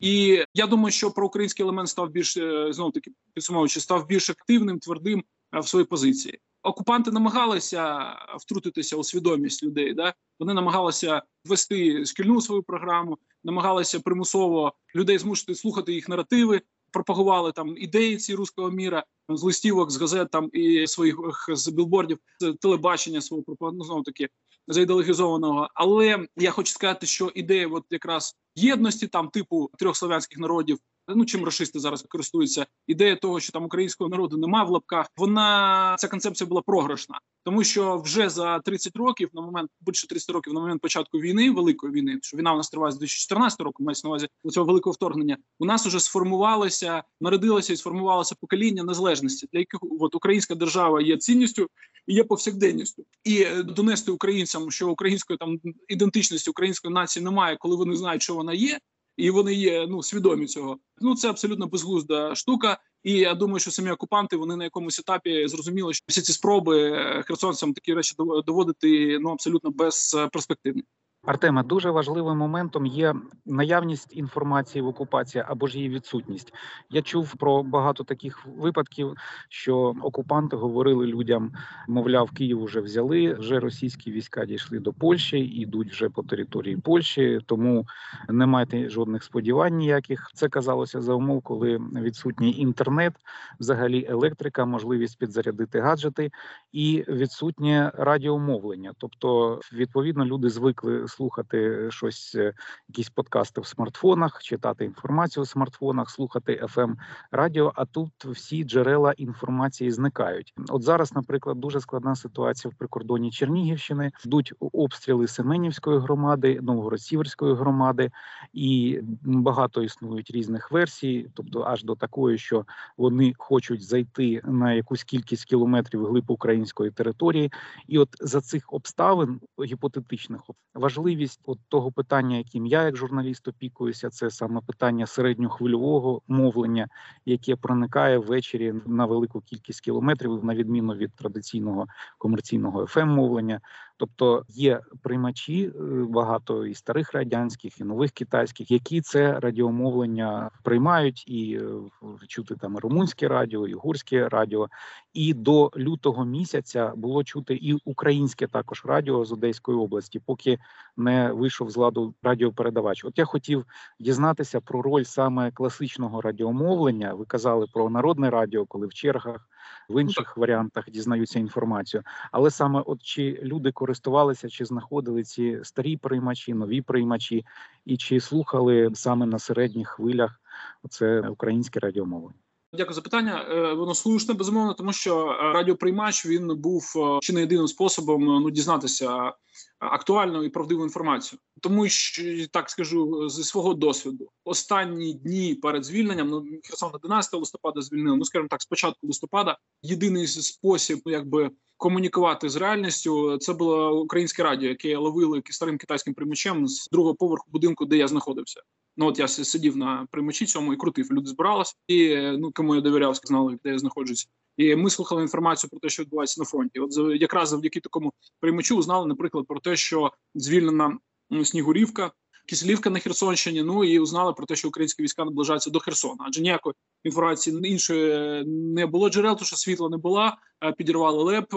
І 0.00 0.44
я 0.54 0.66
думаю, 0.66 0.92
що 0.92 1.10
проукраїнський 1.10 1.62
елемент 1.64 1.88
став 1.88 2.10
більш 2.10 2.38
знову 2.70 2.90
таки 2.90 3.10
підсумовуючи, 3.34 3.80
став 3.80 4.06
більш 4.06 4.30
активним, 4.30 4.78
твердим 4.78 5.24
в 5.52 5.68
своїй 5.68 5.86
позиції. 5.86 6.38
Окупанти 6.66 7.10
намагалися 7.10 8.12
втрутитися 8.38 8.96
у 8.96 9.04
свідомість 9.04 9.62
людей. 9.62 9.94
Да? 9.94 10.14
Вони 10.40 10.54
намагалися 10.54 11.22
ввести 11.44 12.04
шкільну 12.04 12.40
свою 12.40 12.62
програму, 12.62 13.18
намагалися 13.44 14.00
примусово 14.00 14.72
людей 14.96 15.18
змусити 15.18 15.54
слухати 15.54 15.92
їх 15.92 16.08
наративи, 16.08 16.60
пропагували 16.90 17.52
там 17.52 17.78
ідеї 17.78 18.16
ці 18.16 18.34
руського 18.34 18.70
міра 18.70 19.04
з 19.28 19.42
листівок, 19.42 19.90
з 19.90 20.00
газет 20.00 20.30
там 20.30 20.50
і 20.52 20.86
своїх 20.86 21.16
з 21.48 21.68
білбордів, 21.68 22.18
з 22.40 22.52
телебачення 22.52 23.20
свого 23.20 23.44
ну, 23.60 23.84
знову 23.84 24.02
таки 24.02 24.28
заідеологізованого. 24.68 25.68
Але 25.74 26.26
я 26.36 26.50
хочу 26.50 26.72
сказати, 26.72 27.06
що 27.06 27.32
ідея, 27.34 27.68
от 27.68 27.84
якраз 27.90 28.36
єдності, 28.56 29.06
там 29.06 29.28
типу 29.28 29.70
трьох 29.78 29.96
слов'янських 29.96 30.38
народів. 30.38 30.78
Ну 31.08 31.24
чим 31.24 31.44
рашисти 31.44 31.80
зараз 31.80 32.02
користуються 32.08 32.66
ідея 32.86 33.16
того, 33.16 33.40
що 33.40 33.52
там 33.52 33.64
українського 33.64 34.10
народу 34.10 34.36
немає 34.36 34.66
в 34.66 34.70
лапках. 34.70 35.06
Вона 35.16 35.96
ця 35.98 36.08
концепція 36.08 36.48
була 36.48 36.62
програшна, 36.62 37.18
тому 37.44 37.64
що 37.64 37.98
вже 37.98 38.28
за 38.28 38.58
30 38.58 38.96
років, 38.96 39.30
на 39.32 39.40
момент 39.40 39.70
більше 39.80 40.06
30 40.06 40.30
років, 40.30 40.54
на 40.54 40.60
момент 40.60 40.82
початку 40.82 41.18
війни, 41.18 41.50
великої 41.50 41.92
війни, 41.92 42.18
що 42.22 42.36
війна 42.36 42.54
у 42.54 42.56
нас 42.56 42.70
триває 42.70 42.92
з 42.92 42.98
2014 42.98 43.60
року, 43.60 43.84
мається 43.84 44.06
на 44.06 44.10
увазі 44.10 44.28
до 44.44 44.50
цього 44.50 44.66
великого 44.66 44.94
вторгнення. 44.94 45.36
У 45.58 45.64
нас 45.64 45.86
вже 45.86 46.00
сформувалося, 46.00 47.02
народилося 47.20 47.72
і 47.72 47.76
сформувалося 47.76 48.34
покоління 48.40 48.84
незалежності, 48.84 49.48
для 49.52 49.58
яких 49.58 49.80
от 50.00 50.14
українська 50.14 50.54
держава 50.54 51.02
є 51.02 51.16
цінністю 51.16 51.68
і 52.06 52.14
є 52.14 52.24
повсякденністю, 52.24 53.04
і 53.24 53.44
донести 53.64 54.10
українцям, 54.10 54.70
що 54.70 54.90
української 54.90 55.36
там 55.36 55.60
ідентичності 55.88 56.50
української 56.50 56.94
нації 56.94 57.24
немає, 57.24 57.56
коли 57.56 57.76
вони 57.76 57.96
знають, 57.96 58.22
що 58.22 58.34
вона 58.34 58.52
є. 58.52 58.78
І 59.16 59.30
вони 59.30 59.54
є 59.54 59.86
ну 59.86 60.02
свідомі 60.02 60.46
цього. 60.46 60.78
Ну 61.00 61.14
це 61.14 61.30
абсолютно 61.30 61.66
безглузда 61.66 62.34
штука. 62.34 62.78
І 63.02 63.12
я 63.12 63.34
думаю, 63.34 63.58
що 63.58 63.70
самі 63.70 63.90
окупанти 63.90 64.36
вони 64.36 64.56
на 64.56 64.64
якомусь 64.64 64.98
етапі 64.98 65.48
зрозуміли, 65.48 65.94
що 65.94 66.04
всі 66.08 66.22
ці 66.22 66.32
спроби 66.32 66.90
херсонцям 67.26 67.74
такі 67.74 67.94
речі 67.94 68.14
доводити 68.46 69.18
ну 69.18 69.30
абсолютно 69.30 69.70
безперспективні. 69.70 70.82
Артеме, 71.26 71.62
дуже 71.62 71.90
важливим 71.90 72.38
моментом 72.38 72.86
є 72.86 73.14
наявність 73.46 74.16
інформації 74.16 74.82
в 74.82 74.86
окупації 74.86 75.44
або 75.48 75.66
ж 75.66 75.76
її 75.76 75.88
відсутність. 75.88 76.52
Я 76.90 77.02
чув 77.02 77.36
про 77.36 77.62
багато 77.62 78.04
таких 78.04 78.46
випадків, 78.46 79.14
що 79.48 79.94
окупанти 80.02 80.56
говорили 80.56 81.06
людям: 81.06 81.52
мовляв, 81.88 82.30
Київ 82.30 82.64
вже 82.64 82.80
взяли, 82.80 83.34
вже 83.34 83.60
російські 83.60 84.12
війська 84.12 84.46
дійшли 84.46 84.78
до 84.78 84.92
Польщі, 84.92 85.38
ідуть 85.38 85.90
вже 85.90 86.08
по 86.08 86.22
території 86.22 86.76
Польщі, 86.76 87.40
тому 87.46 87.86
не 88.28 88.46
майте 88.46 88.90
жодних 88.90 89.22
сподівань 89.24 89.76
ніяких. 89.76 90.30
Це 90.34 90.48
казалося 90.48 91.00
за 91.00 91.14
умов, 91.14 91.42
коли 91.42 91.80
відсутній 91.94 92.58
інтернет, 92.58 93.14
взагалі 93.60 94.06
електрика, 94.08 94.64
можливість 94.64 95.18
підзарядити 95.18 95.80
гаджети 95.80 96.30
і 96.72 97.04
відсутнє 97.08 97.92
радіомовлення. 97.94 98.92
Тобто, 98.98 99.60
відповідно, 99.72 100.24
люди 100.24 100.48
звикли 100.48 101.08
слухати 101.16 101.90
щось, 101.90 102.34
е, 102.34 102.52
якісь 102.88 103.10
подкасти 103.10 103.60
в 103.60 103.66
смартфонах, 103.66 104.42
читати 104.42 104.84
інформацію 104.84 105.44
в 105.44 105.48
смартфонах, 105.48 106.10
слухати 106.10 106.60
fm 106.62 106.94
радіо. 107.30 107.72
А 107.74 107.84
тут 107.84 108.24
всі 108.24 108.64
джерела 108.64 109.12
інформації 109.12 109.90
зникають. 109.90 110.54
От 110.68 110.82
зараз, 110.82 111.14
наприклад, 111.14 111.60
дуже 111.60 111.80
складна 111.80 112.16
ситуація 112.16 112.72
в 112.74 112.78
прикордоні 112.78 113.30
Чернігівщини. 113.30 114.12
Йдуть 114.26 114.52
обстріли 114.60 115.26
Семенівської 115.26 115.98
громади, 115.98 116.60
Новгород-Сіверської 116.62 117.56
громади, 117.56 118.10
і 118.52 119.00
багато 119.22 119.82
існують 119.82 120.30
різних 120.30 120.70
версій, 120.70 121.30
тобто 121.34 121.62
аж 121.62 121.84
до 121.84 121.94
такої, 121.94 122.38
що 122.38 122.64
вони 122.96 123.32
хочуть 123.38 123.82
зайти 123.82 124.42
на 124.44 124.72
якусь 124.72 125.04
кількість 125.04 125.44
кілометрів 125.44 126.06
глиб 126.06 126.30
української 126.30 126.90
території, 126.90 127.52
і 127.86 127.98
от 127.98 128.08
за 128.20 128.40
цих 128.40 128.72
обставин 128.72 129.40
гіпотетичних 129.64 130.40
важливо 130.74 130.95
важливість 130.96 131.40
от 131.46 131.58
того 131.68 131.92
питання, 131.92 132.36
яким 132.36 132.66
я 132.66 132.82
як 132.82 132.96
журналіст 132.96 133.48
опікуюся, 133.48 134.10
це 134.10 134.30
саме 134.30 134.60
питання 134.60 135.06
середньохвильового 135.06 136.22
мовлення, 136.28 136.88
яке 137.26 137.56
проникає 137.56 138.18
ввечері 138.18 138.74
на 138.86 139.06
велику 139.06 139.40
кількість 139.40 139.80
кілометрів, 139.80 140.44
на 140.44 140.54
відміну 140.54 140.94
від 140.94 141.14
традиційного 141.14 141.86
комерційного 142.18 142.84
fm 142.84 143.06
мовлення. 143.06 143.60
Тобто 143.96 144.44
є 144.48 144.80
приймачі 145.02 145.66
е, 145.66 145.80
багато 146.08 146.66
і 146.66 146.74
старих 146.74 147.12
радянських, 147.12 147.80
і 147.80 147.84
нових 147.84 148.10
китайських, 148.10 148.70
які 148.70 149.00
це 149.00 149.40
радіомовлення 149.40 150.50
приймають 150.62 151.24
і 151.28 151.60
е, 151.62 152.26
чути 152.26 152.54
там 152.54 152.78
румунське 152.78 153.28
радіо, 153.28 153.66
і 153.66 153.74
угорське 153.74 154.28
радіо. 154.28 154.68
І 155.12 155.34
до 155.34 155.70
лютого 155.76 156.24
місяця 156.24 156.92
було 156.96 157.24
чути 157.24 157.54
і 157.54 157.74
українське 157.84 158.46
також 158.46 158.82
радіо 158.84 159.24
з 159.24 159.32
Одеської 159.32 159.78
області, 159.78 160.20
поки 160.26 160.58
не 160.96 161.32
вийшов 161.32 161.70
з 161.70 161.76
ладу 161.76 162.14
радіопередавач. 162.22 163.04
От 163.04 163.18
я 163.18 163.24
хотів 163.24 163.66
дізнатися 164.00 164.60
про 164.60 164.82
роль 164.82 165.04
саме 165.04 165.50
класичного 165.50 166.20
радіомовлення. 166.20 167.14
Ви 167.14 167.24
казали 167.24 167.66
про 167.72 167.90
народне 167.90 168.30
радіо, 168.30 168.66
коли 168.66 168.86
в 168.86 168.94
чергах 168.94 169.48
в 169.88 170.02
інших 170.02 170.36
варіантах 170.36 170.90
дізнаються 170.90 171.38
інформацію. 171.38 172.02
Але 172.32 172.50
саме 172.50 172.82
от 172.86 173.02
чи 173.02 173.40
люди 173.42 173.72
користувалися, 173.72 174.48
чи 174.48 174.64
знаходили 174.64 175.22
ці 175.22 175.58
старі 175.62 175.96
приймачі, 175.96 176.54
нові 176.54 176.82
приймачі, 176.82 177.44
і 177.84 177.96
чи 177.96 178.20
слухали 178.20 178.90
саме 178.94 179.26
на 179.26 179.38
середніх 179.38 179.88
хвилях 179.88 180.40
це 180.88 181.20
українське 181.20 181.80
радіомовлення? 181.80 182.40
Дякую 182.72 182.94
за 182.94 183.00
питання. 183.00 183.46
Е, 183.50 183.74
Воно 183.74 183.94
слушне 183.94 184.34
безумовно, 184.34 184.74
тому 184.74 184.92
що 184.92 185.26
е, 185.30 185.52
радіоприймач 185.52 186.26
він 186.26 186.56
був 186.56 186.92
е, 186.96 187.18
чи 187.22 187.32
не 187.32 187.40
єдиним 187.40 187.68
способом 187.68 188.24
ну 188.24 188.50
дізнатися 188.50 189.32
актуальну 189.78 190.44
і 190.44 190.48
правдиву 190.48 190.84
інформацію. 190.84 191.40
Тому 191.60 191.88
що 191.88 192.48
так 192.48 192.70
скажу 192.70 193.28
зі 193.28 193.44
свого 193.44 193.74
досвіду, 193.74 194.30
останні 194.44 195.14
дні 195.14 195.54
перед 195.54 195.84
звільненням 195.84 196.28
ну 196.28 196.44
Херсон 196.64 196.90
11 196.94 197.34
листопада 197.34 197.80
звільнили. 197.82 198.16
Ну 198.16 198.24
скажімо 198.24 198.48
так, 198.48 198.62
спочатку 198.62 199.06
листопада. 199.06 199.58
Єдиний 199.82 200.26
спосіб, 200.26 201.00
ну, 201.06 201.12
якби 201.12 201.50
комунікувати 201.76 202.48
з 202.48 202.56
реальністю, 202.56 203.38
це 203.38 203.52
було 203.52 204.00
українське 204.00 204.42
радіо, 204.42 204.68
яке 204.68 204.96
ловили 204.96 205.42
старим 205.50 205.78
китайським 205.78 206.14
приймачем 206.14 206.68
з 206.68 206.88
другого 206.92 207.14
поверху 207.14 207.46
будинку, 207.50 207.84
де 207.86 207.96
я 207.96 208.08
знаходився. 208.08 208.62
Ну 208.96 209.06
от 209.06 209.18
я 209.18 209.28
сидів 209.28 209.76
на 209.76 210.06
приймачі 210.10 210.46
цьому 210.46 210.72
і 210.72 210.76
крутив. 210.76 211.12
Люди 211.12 211.28
збиралися, 211.28 211.74
і 211.88 212.16
ну 212.16 212.52
кому 212.54 212.74
я 212.74 212.80
довіряв, 212.80 213.14
знали, 213.14 213.58
де 213.64 213.70
я 213.70 213.78
знаходжуся. 213.78 214.26
І 214.56 214.76
ми 214.76 214.90
слухали 214.90 215.22
інформацію 215.22 215.70
про 215.70 215.80
те, 215.80 215.88
що 215.88 216.02
відбувається 216.02 216.40
на 216.40 216.44
фронті. 216.44 216.80
От 216.80 217.20
якраз 217.20 217.48
завдяки 217.48 217.80
такому 217.80 218.12
приймачу 218.40 218.76
узнали, 218.76 219.06
наприклад, 219.06 219.46
про 219.48 219.60
те, 219.60 219.76
що 219.76 220.12
звільнена 220.34 220.98
Снігурівка, 221.44 222.10
Киселівка 222.48 222.90
на 222.90 222.98
Херсонщині. 222.98 223.62
Ну 223.62 223.84
і 223.84 223.98
узнали 223.98 224.32
про 224.32 224.46
те, 224.46 224.56
що 224.56 224.68
українські 224.68 225.02
війська 225.02 225.24
наближаються 225.24 225.70
до 225.70 225.80
Херсона. 225.80 226.24
Адже 226.28 226.40
ніякої 226.40 226.74
інформації 227.04 227.70
іншої 227.70 228.44
не 228.46 228.86
було 228.86 229.10
джерел, 229.10 229.34
тому 229.34 229.46
що 229.46 229.56
світла 229.56 229.88
не 229.88 229.96
була, 229.96 230.36
підірвали 230.78 231.22
леп. 231.22 231.52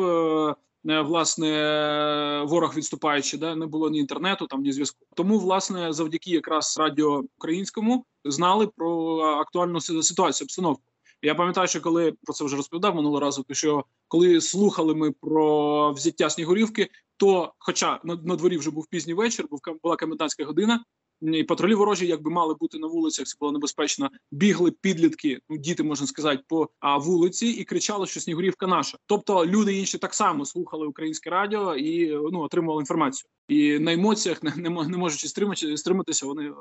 Власне, 0.83 2.45
ворог 2.47 2.75
відступаючи, 2.75 3.37
да 3.37 3.55
не 3.55 3.65
було 3.65 3.89
ні 3.89 3.99
інтернету, 3.99 4.47
там 4.47 4.61
ні 4.61 4.71
зв'язку. 4.71 5.05
Тому, 5.15 5.39
власне, 5.39 5.93
завдяки 5.93 6.31
якраз 6.31 6.77
радіо 6.79 7.23
українському 7.37 8.05
знали 8.25 8.67
про 8.67 9.19
актуальну 9.19 9.81
ситуацію, 9.81 10.45
обстановку. 10.45 10.83
Я 11.21 11.35
пам'ятаю, 11.35 11.67
що 11.67 11.81
коли 11.81 12.13
про 12.23 12.33
це 12.33 12.45
вже 12.45 12.55
розповідав 12.55 12.95
минулого 12.95 13.19
разу, 13.19 13.43
то 13.43 13.53
що 13.53 13.85
коли 14.07 14.41
слухали 14.41 14.95
ми 14.95 15.11
про 15.11 15.91
взяття 15.91 16.29
Снігурівки, 16.29 16.89
то, 17.17 17.53
хоча 17.59 17.99
на, 18.03 18.15
на 18.15 18.35
дворі 18.35 18.57
вже 18.57 18.71
був 18.71 18.87
пізній 18.87 19.13
вечір, 19.13 19.47
був 19.49 19.61
була 19.83 19.95
комендантська 19.95 20.45
година, 20.45 20.83
і 21.21 21.43
патрулі 21.43 21.73
ворожі, 21.73 22.07
якби 22.07 22.31
мали 22.31 22.55
бути 22.59 22.79
на 22.79 22.87
вулицях, 22.87 23.27
це 23.27 23.35
було 23.39 23.51
небезпечно. 23.51 24.09
Бігли 24.31 24.71
підлітки, 24.71 25.39
ну 25.49 25.57
діти 25.57 25.83
можна 25.83 26.07
сказати, 26.07 26.43
по 26.47 26.69
а, 26.79 26.97
вулиці 26.97 27.47
і 27.47 27.63
кричали, 27.63 28.07
що 28.07 28.19
Снігурівка 28.19 28.67
наша. 28.67 28.97
Тобто 29.05 29.45
люди 29.45 29.73
інші 29.73 29.97
так 29.97 30.13
само 30.13 30.45
слухали 30.45 30.87
українське 30.87 31.29
радіо 31.29 31.75
і 31.75 32.07
ну 32.31 32.39
отримували 32.39 32.81
інформацію. 32.81 33.29
І 33.47 33.79
на 33.79 33.93
емоціях 33.93 34.43
не 34.43 34.55
не, 34.55 34.69
не 34.69 34.97
можучи 34.97 35.27
стримати, 35.27 35.77
стриматися, 35.77 36.25
вони 36.25 36.53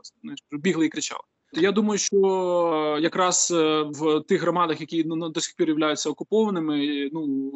бігли 0.50 0.86
і 0.86 0.88
кричали. 0.88 1.22
Я 1.52 1.72
думаю, 1.72 1.98
що 1.98 2.98
якраз 3.00 3.50
в 3.86 4.20
тих 4.20 4.42
громадах, 4.42 4.80
які 4.80 5.04
ну, 5.04 5.28
до 5.28 5.40
сих 5.40 5.54
пір 5.56 5.68
являються 5.68 6.10
окупованими, 6.10 7.08
ну 7.12 7.50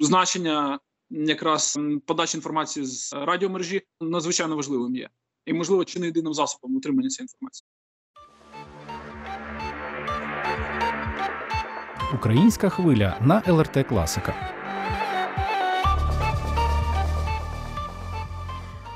значення 0.00 0.78
якраз 1.10 1.78
подачі 2.06 2.36
інформації 2.36 2.86
з 2.86 3.12
радіомережі 3.12 3.82
надзвичайно 4.00 4.56
важливим 4.56 4.96
є, 4.96 5.08
і 5.46 5.52
можливо 5.52 5.84
чи 5.84 6.00
не 6.00 6.06
єдиним 6.06 6.34
засобом 6.34 6.76
утримання 6.76 7.08
цієї 7.08 7.24
інформації. 7.24 7.66
Українська 12.14 12.68
хвиля 12.68 13.18
на 13.20 13.42
ЛРТ 13.48 13.86
Класика. 13.88 14.59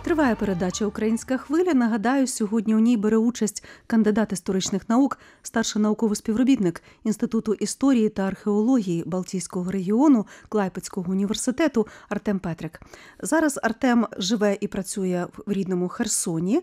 Триває 0.04 0.34
передача 0.34 0.86
Українська 0.86 1.38
хвиля. 1.38 1.74
Нагадаю, 1.74 2.26
сьогодні 2.26 2.74
у 2.74 2.78
ній 2.78 2.96
бере 2.96 3.16
участь 3.16 3.64
кандидат 3.86 4.32
історичних 4.32 4.88
наук, 4.88 5.18
старший 5.42 5.82
науковий 5.82 6.16
співробітник 6.16 6.82
Інституту 7.04 7.54
історії 7.54 8.08
та 8.08 8.22
археології 8.22 9.02
Балтійського 9.06 9.70
регіону 9.70 10.26
Клайпецького 10.48 11.12
університету 11.12 11.86
Артем 12.08 12.38
Петрик. 12.38 12.80
Зараз 13.20 13.60
Артем 13.62 14.06
живе 14.18 14.58
і 14.60 14.68
працює 14.68 15.26
в 15.46 15.52
рідному 15.52 15.88
Херсоні. 15.88 16.62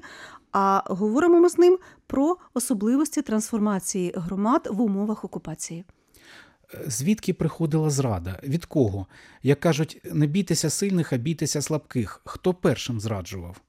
А 0.51 0.83
говоримо 0.86 1.39
ми 1.39 1.50
з 1.50 1.57
ним 1.57 1.77
про 2.07 2.38
особливості 2.53 3.21
трансформації 3.21 4.13
громад 4.15 4.67
в 4.71 4.81
умовах 4.81 5.25
окупації. 5.25 5.86
Звідки 6.87 7.33
приходила 7.33 7.89
зрада? 7.89 8.39
Від 8.43 8.65
кого? 8.65 9.07
Як 9.43 9.59
кажуть, 9.59 10.01
не 10.03 10.27
бійтеся 10.27 10.69
сильних, 10.69 11.13
а 11.13 11.17
бійтеся 11.17 11.61
слабких. 11.61 12.21
Хто 12.25 12.53
першим 12.53 12.99
зраджував? 12.99 13.61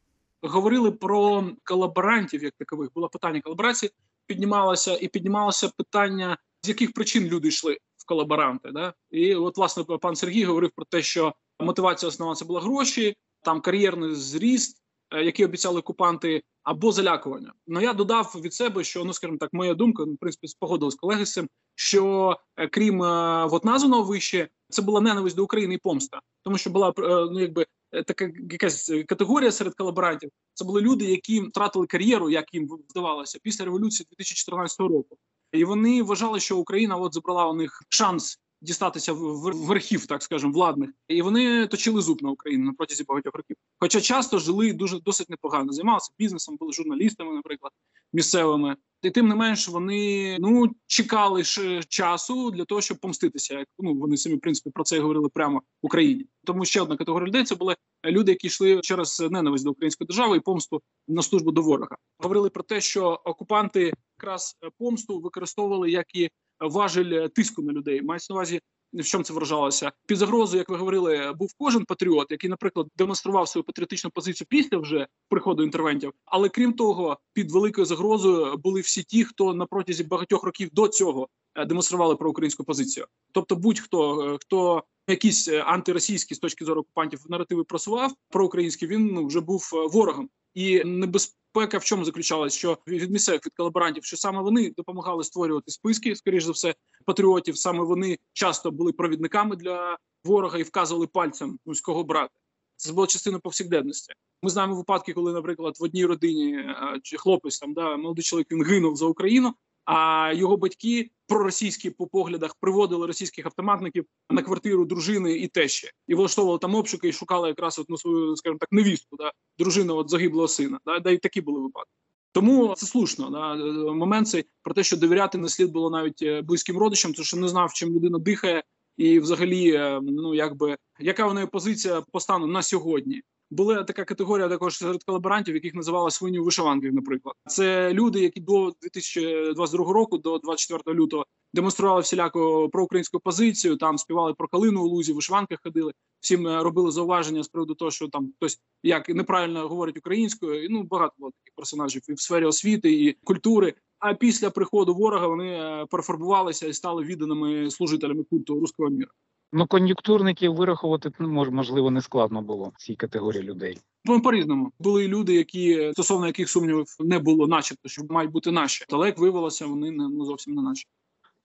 Говорили 0.43 0.91
про 0.91 1.45
колаборантів, 1.65 2.43
як 2.43 2.55
такових. 2.59 2.91
Було 2.95 3.09
питання 3.09 3.41
колаборації, 3.41 3.93
піднімалося 4.27 4.99
і 5.01 5.09
піднімалося 5.09 5.69
питання, 5.69 6.37
з 6.63 6.69
яких 6.69 6.93
причин 6.93 7.27
люди 7.27 7.49
йшли 7.49 7.79
в 7.97 8.07
колаборанти. 8.07 8.71
Да? 8.73 8.95
І 9.11 9.35
от, 9.35 9.57
власне, 9.57 9.85
пан 9.85 10.17
Сергій 10.17 10.45
говорив 10.45 10.71
про 10.77 10.85
те, 10.85 11.03
що 11.03 11.35
мотивація 11.61 12.09
основна 12.09 12.35
це 12.35 12.45
була 12.45 12.61
гроші, 12.61 13.17
там 13.43 13.61
кар'єрний 13.61 14.15
зріст, 14.15 14.82
які 15.21 15.45
обіцяли 15.45 15.81
окупанти, 15.81 16.43
або 16.63 16.93
залякування. 16.93 17.53
Ну 17.67 17.81
я 17.81 17.93
додав 17.93 18.41
від 18.45 18.55
себе, 18.55 18.85
що 18.85 19.05
ну 19.05 19.13
скажімо 19.13 19.39
так, 19.39 19.51
моя 19.53 19.75
думка, 19.75 20.05
ну, 20.07 20.13
в 20.13 20.19
принципі, 20.19 20.49
спогодилась 20.49 20.95
колеги 20.95 21.27
з 21.27 21.33
цим, 21.33 21.49
що 21.75 22.37
крім 22.71 23.03
е, 23.03 23.45
от 23.51 23.65
названого 23.65 24.03
вище, 24.03 24.49
це 24.69 24.83
була 24.83 25.01
ненависть 25.01 25.37
до 25.37 25.45
України 25.45 25.75
і 25.75 25.79
помста, 25.79 26.21
тому 26.43 26.59
що 26.59 26.71
була 26.71 26.93
ну 27.33 27.41
якби 27.41 27.67
така 28.07 28.31
якась 28.51 28.93
категорія 29.09 29.53
серед 29.53 29.75
колаборантів. 29.75 30.31
Це 30.55 30.65
були 30.65 30.81
люди, 30.81 31.05
які 31.05 31.41
втратили 31.41 31.87
кар'єру, 31.87 32.31
як 32.31 32.55
їм 32.55 32.69
вдавалося 32.91 33.39
після 33.43 33.65
революції 33.65 34.07
2014 34.11 34.81
року, 34.81 35.17
і 35.53 35.65
вони 35.65 36.03
вважали, 36.03 36.41
що 36.41 36.59
Україна 36.59 36.97
от 36.97 37.15
забрала 37.15 37.47
у 37.47 37.55
них 37.55 37.83
шанс 37.89 38.39
дістатися 38.63 39.13
верхів, 39.13 40.07
так 40.07 40.23
скажемо, 40.23 40.53
владних, 40.53 40.91
і 41.09 41.23
вони 41.23 41.67
точили 41.67 42.03
зуб 42.03 42.23
на 42.23 42.31
Україну 42.31 42.65
на 42.65 42.73
протязі 42.73 43.05
багатьох 43.05 43.35
років. 43.35 43.57
Хоча 43.79 44.01
часто 44.01 44.39
жили 44.39 44.73
дуже 44.73 45.01
досить 45.01 45.31
непогано, 45.31 45.73
займалися 45.73 46.13
бізнесом, 46.19 46.57
були 46.57 46.73
журналістами, 46.73 47.35
наприклад, 47.35 47.73
місцевими. 48.13 48.77
І 49.03 49.11
тим 49.11 49.29
не 49.29 49.35
менш 49.35 49.69
вони 49.69 50.37
ну 50.41 50.71
чекали 50.87 51.45
ж 51.45 51.83
часу 51.89 52.51
для 52.51 52.65
того, 52.65 52.81
щоб 52.81 52.99
помститися. 52.99 53.59
Як 53.59 53.69
ну 53.79 53.95
вони 53.95 54.17
самі 54.17 54.37
в 54.37 54.41
принципі 54.41 54.71
про 54.71 54.85
це 54.85 55.01
говорили 55.01 55.29
прямо 55.29 55.59
в 55.59 55.87
Україні. 55.87 56.27
Тому 56.45 56.65
ще 56.65 56.81
одна 56.81 56.97
категорія 56.97 57.29
людей 57.29 57.45
це 57.45 57.55
були 57.55 57.77
люди, 58.05 58.33
які 58.33 58.47
йшли 58.47 58.81
через 58.81 59.21
ненависть 59.31 59.65
до 59.65 59.71
української 59.71 60.07
держави 60.07 60.37
і 60.37 60.41
помсту 60.41 60.83
на 61.09 61.23
службу 61.23 61.53
до 61.53 61.63
ворога. 61.63 61.97
Говорили 62.19 62.51
про 62.51 62.63
те, 62.63 62.81
що 62.81 63.21
окупанти 63.25 63.93
якраз 64.19 64.57
помсту 64.79 65.21
використовували 65.21 65.91
як 65.91 66.15
і 66.15 66.31
важель 66.61 67.29
тиску 67.29 67.63
на 67.63 67.73
людей. 67.73 68.03
Мається 68.03 68.33
на 68.33 68.37
увазі. 68.37 68.61
В 68.93 69.05
чому 69.05 69.25
це 69.25 69.33
вражалося 69.33 69.93
під 70.07 70.19
загрозою, 70.19 70.59
як 70.59 70.69
ви 70.69 70.77
говорили, 70.77 71.33
був 71.39 71.53
кожен 71.59 71.85
патріот, 71.85 72.31
який, 72.31 72.51
наприклад, 72.51 72.87
демонстрував 72.97 73.49
свою 73.49 73.65
патріотичну 73.65 74.11
позицію 74.11 74.47
після 74.51 74.79
вже 74.79 75.07
приходу 75.29 75.63
інтервентів. 75.63 76.13
Але 76.25 76.49
крім 76.49 76.73
того, 76.73 77.19
під 77.33 77.53
великою 77.53 77.85
загрозою 77.85 78.57
були 78.57 78.81
всі 78.81 79.03
ті, 79.03 79.25
хто 79.25 79.55
на 79.55 79.67
протязі 79.67 80.05
багатьох 80.05 80.45
років 80.45 80.69
до 80.73 80.89
цього 80.89 81.29
демонстрували 81.67 82.17
проукраїнську 82.17 82.65
позицію. 82.65 83.07
Тобто, 83.33 83.57
будь-хто 83.57 84.39
хто 84.41 84.83
якісь 85.09 85.49
антиросійські 85.49 86.35
з 86.35 86.39
точки 86.39 86.65
зору 86.65 86.81
окупантів 86.81 87.21
наративи 87.29 87.65
просував 87.65 88.13
проукраїнські, 88.31 88.87
він 88.87 89.07
ну, 89.07 89.27
вже 89.27 89.41
був 89.41 89.71
ворогом 89.93 90.29
і 90.55 90.85
небезпека 90.85 91.79
в 91.79 91.85
чому 91.85 92.05
заключалась, 92.05 92.55
що 92.55 92.79
від 92.87 93.11
місцевих 93.11 93.47
від 93.47 93.55
колаборантів, 93.55 94.05
що 94.05 94.17
саме 94.17 94.43
вони 94.43 94.71
допомагали 94.77 95.25
створювати 95.25 95.71
списки, 95.71 96.17
скоріш 96.17 96.45
за 96.45 96.53
все, 96.53 96.75
патріотів. 97.05 97.57
Саме 97.57 97.85
вони 97.85 98.19
часто 98.33 98.71
були 98.71 98.93
провідниками 98.93 99.57
для 99.57 99.97
ворога 100.25 100.59
і 100.59 100.63
вказували 100.63 101.07
пальцем 101.07 101.59
ну, 101.67 102.05
брата. 102.05 102.35
Це 102.77 102.93
була 102.93 103.07
частина 103.07 103.39
повсякденності. 103.39 104.13
Ми 104.43 104.51
знаємо 104.51 104.77
випадки, 104.77 105.13
коли, 105.13 105.33
наприклад, 105.33 105.77
в 105.81 105.85
одній 105.85 106.07
родині 106.07 106.65
чи 107.03 107.17
хлопець 107.17 107.59
там 107.59 107.75
да 107.75 107.97
молодий 107.97 108.25
чоловік 108.25 108.53
він 108.53 108.65
гинув 108.65 108.97
за 108.97 109.07
Україну. 109.07 109.55
А 109.85 110.33
його 110.35 110.57
батьки 110.57 111.11
проросійські 111.27 111.91
по 111.91 112.07
поглядах 112.07 112.55
приводили 112.61 113.07
російських 113.07 113.47
автоматників 113.47 114.05
на 114.31 114.43
квартиру 114.43 114.85
дружини 114.85 115.33
і 115.33 115.49
тещі, 115.49 115.91
і 116.09 116.15
влаштовували 116.15 116.59
там 116.59 116.75
обшуки 116.75 117.09
і 117.09 117.13
шукали 117.13 117.49
якраз 117.49 117.79
от 117.79 117.91
на 117.91 117.97
свою, 117.97 118.37
скажімо 118.37 118.59
так, 118.59 118.73
невістку, 118.73 119.17
да 119.17 119.33
дружину 119.59 119.97
от 119.97 120.11
загиблого 120.11 120.49
сина. 120.49 120.79
Да, 120.87 121.01
да 121.01 121.11
і 121.11 121.19
такі 121.19 121.41
були 121.41 121.61
випадки. 121.61 121.91
Тому 122.33 122.75
це 122.77 122.87
слушно. 122.87 123.31
Да, 123.31 123.57
момент 123.95 124.29
цей 124.29 124.45
про 124.63 124.75
те, 124.75 124.85
що 124.85 124.97
довіряти 124.97 125.39
не 125.39 125.49
слід 125.49 125.73
було 125.73 125.91
навіть 125.91 126.45
близьким 126.45 126.79
родичам, 126.79 127.13
тому 127.13 127.25
що 127.25 127.37
не 127.37 127.49
знав, 127.49 127.73
чим 127.73 127.95
людина 127.95 128.19
дихає, 128.19 128.63
і 128.97 129.21
взагалі, 129.21 129.81
ну 130.03 130.35
якби 130.35 130.77
яка 130.99 131.27
в 131.27 131.35
неї 131.35 131.47
позиція 131.47 132.03
по 132.13 132.21
стану 132.21 132.47
на 132.47 132.63
сьогодні. 132.63 133.23
Була 133.53 133.85
така 133.85 134.05
категорія 134.05 134.49
також 134.49 134.79
серед 134.79 135.05
колаборантів, 135.05 135.55
яких 135.55 135.75
називали 135.75 136.11
свині 136.11 136.39
вишиванків. 136.39 136.95
Наприклад, 136.95 137.35
це 137.47 137.93
люди, 137.93 138.21
які 138.21 138.41
до 138.41 138.73
2022 138.83 139.93
року, 139.93 140.19
до 140.19 140.39
24 140.39 140.99
лютого, 140.99 141.27
демонстрували 141.55 142.01
всіляку 142.01 142.69
проукраїнську 142.73 143.21
позицію. 143.21 143.77
Там 143.77 143.99
співали 143.99 144.35
про 144.35 144.49
калину 144.49 144.83
у 144.83 144.87
лузі, 144.87 145.13
вишиванках 145.13 145.59
ходили. 145.63 145.93
Всім 146.21 146.49
робили 146.49 146.91
зауваження 146.91 147.43
з 147.43 147.49
приводу 147.49 147.75
того, 147.75 147.91
що 147.91 148.09
там 148.09 148.33
хтось 148.37 148.61
як 148.83 149.09
неправильно 149.09 149.69
говорить 149.69 149.99
українською. 149.99 150.65
І 150.65 150.69
ну 150.69 150.83
багато 150.83 151.15
було 151.19 151.31
таких 151.31 151.55
персонажів 151.57 152.03
і 152.09 152.13
в 152.13 152.21
сфері 152.21 152.45
освіти 152.45 152.93
і 152.93 153.13
культури. 153.13 153.75
А 153.99 154.15
після 154.15 154.51
приходу 154.51 154.95
ворога 154.95 155.27
вони 155.27 155.49
е, 155.49 155.87
переформувалися 155.91 156.67
і 156.67 156.73
стали 156.73 157.05
відданими 157.05 157.71
служителями 157.71 158.25
культу 158.25 158.61
руського 158.61 158.91
міра. 158.91 159.11
Ну, 159.53 159.67
кон'юнктурників 159.67 160.55
вирахувати 160.55 161.11
ну, 161.19 161.29
мож- 161.29 161.51
можливо 161.51 161.91
не 161.91 162.01
складно 162.01 162.43
було 162.43 162.73
цій 162.79 162.95
категорії 162.97 163.43
людей. 163.43 163.79
По 164.05 164.21
по-різному 164.21 164.73
були 164.79 165.05
і 165.05 165.09
люди, 165.09 165.35
які 165.35 165.91
стосовно 165.93 166.27
яких 166.27 166.51
сумнівів 166.51 166.87
не 167.01 167.19
було, 167.19 167.47
начебто, 167.47 167.89
що 167.89 168.03
мають 168.09 168.31
бути 168.31 168.51
наші. 168.51 168.85
Але 168.91 169.07
як 169.07 169.19
виявилося, 169.19 169.67
вони 169.67 169.91
не 169.91 170.09
ну 170.09 170.25
зовсім 170.25 170.55
не 170.55 170.63
наші. 170.63 170.87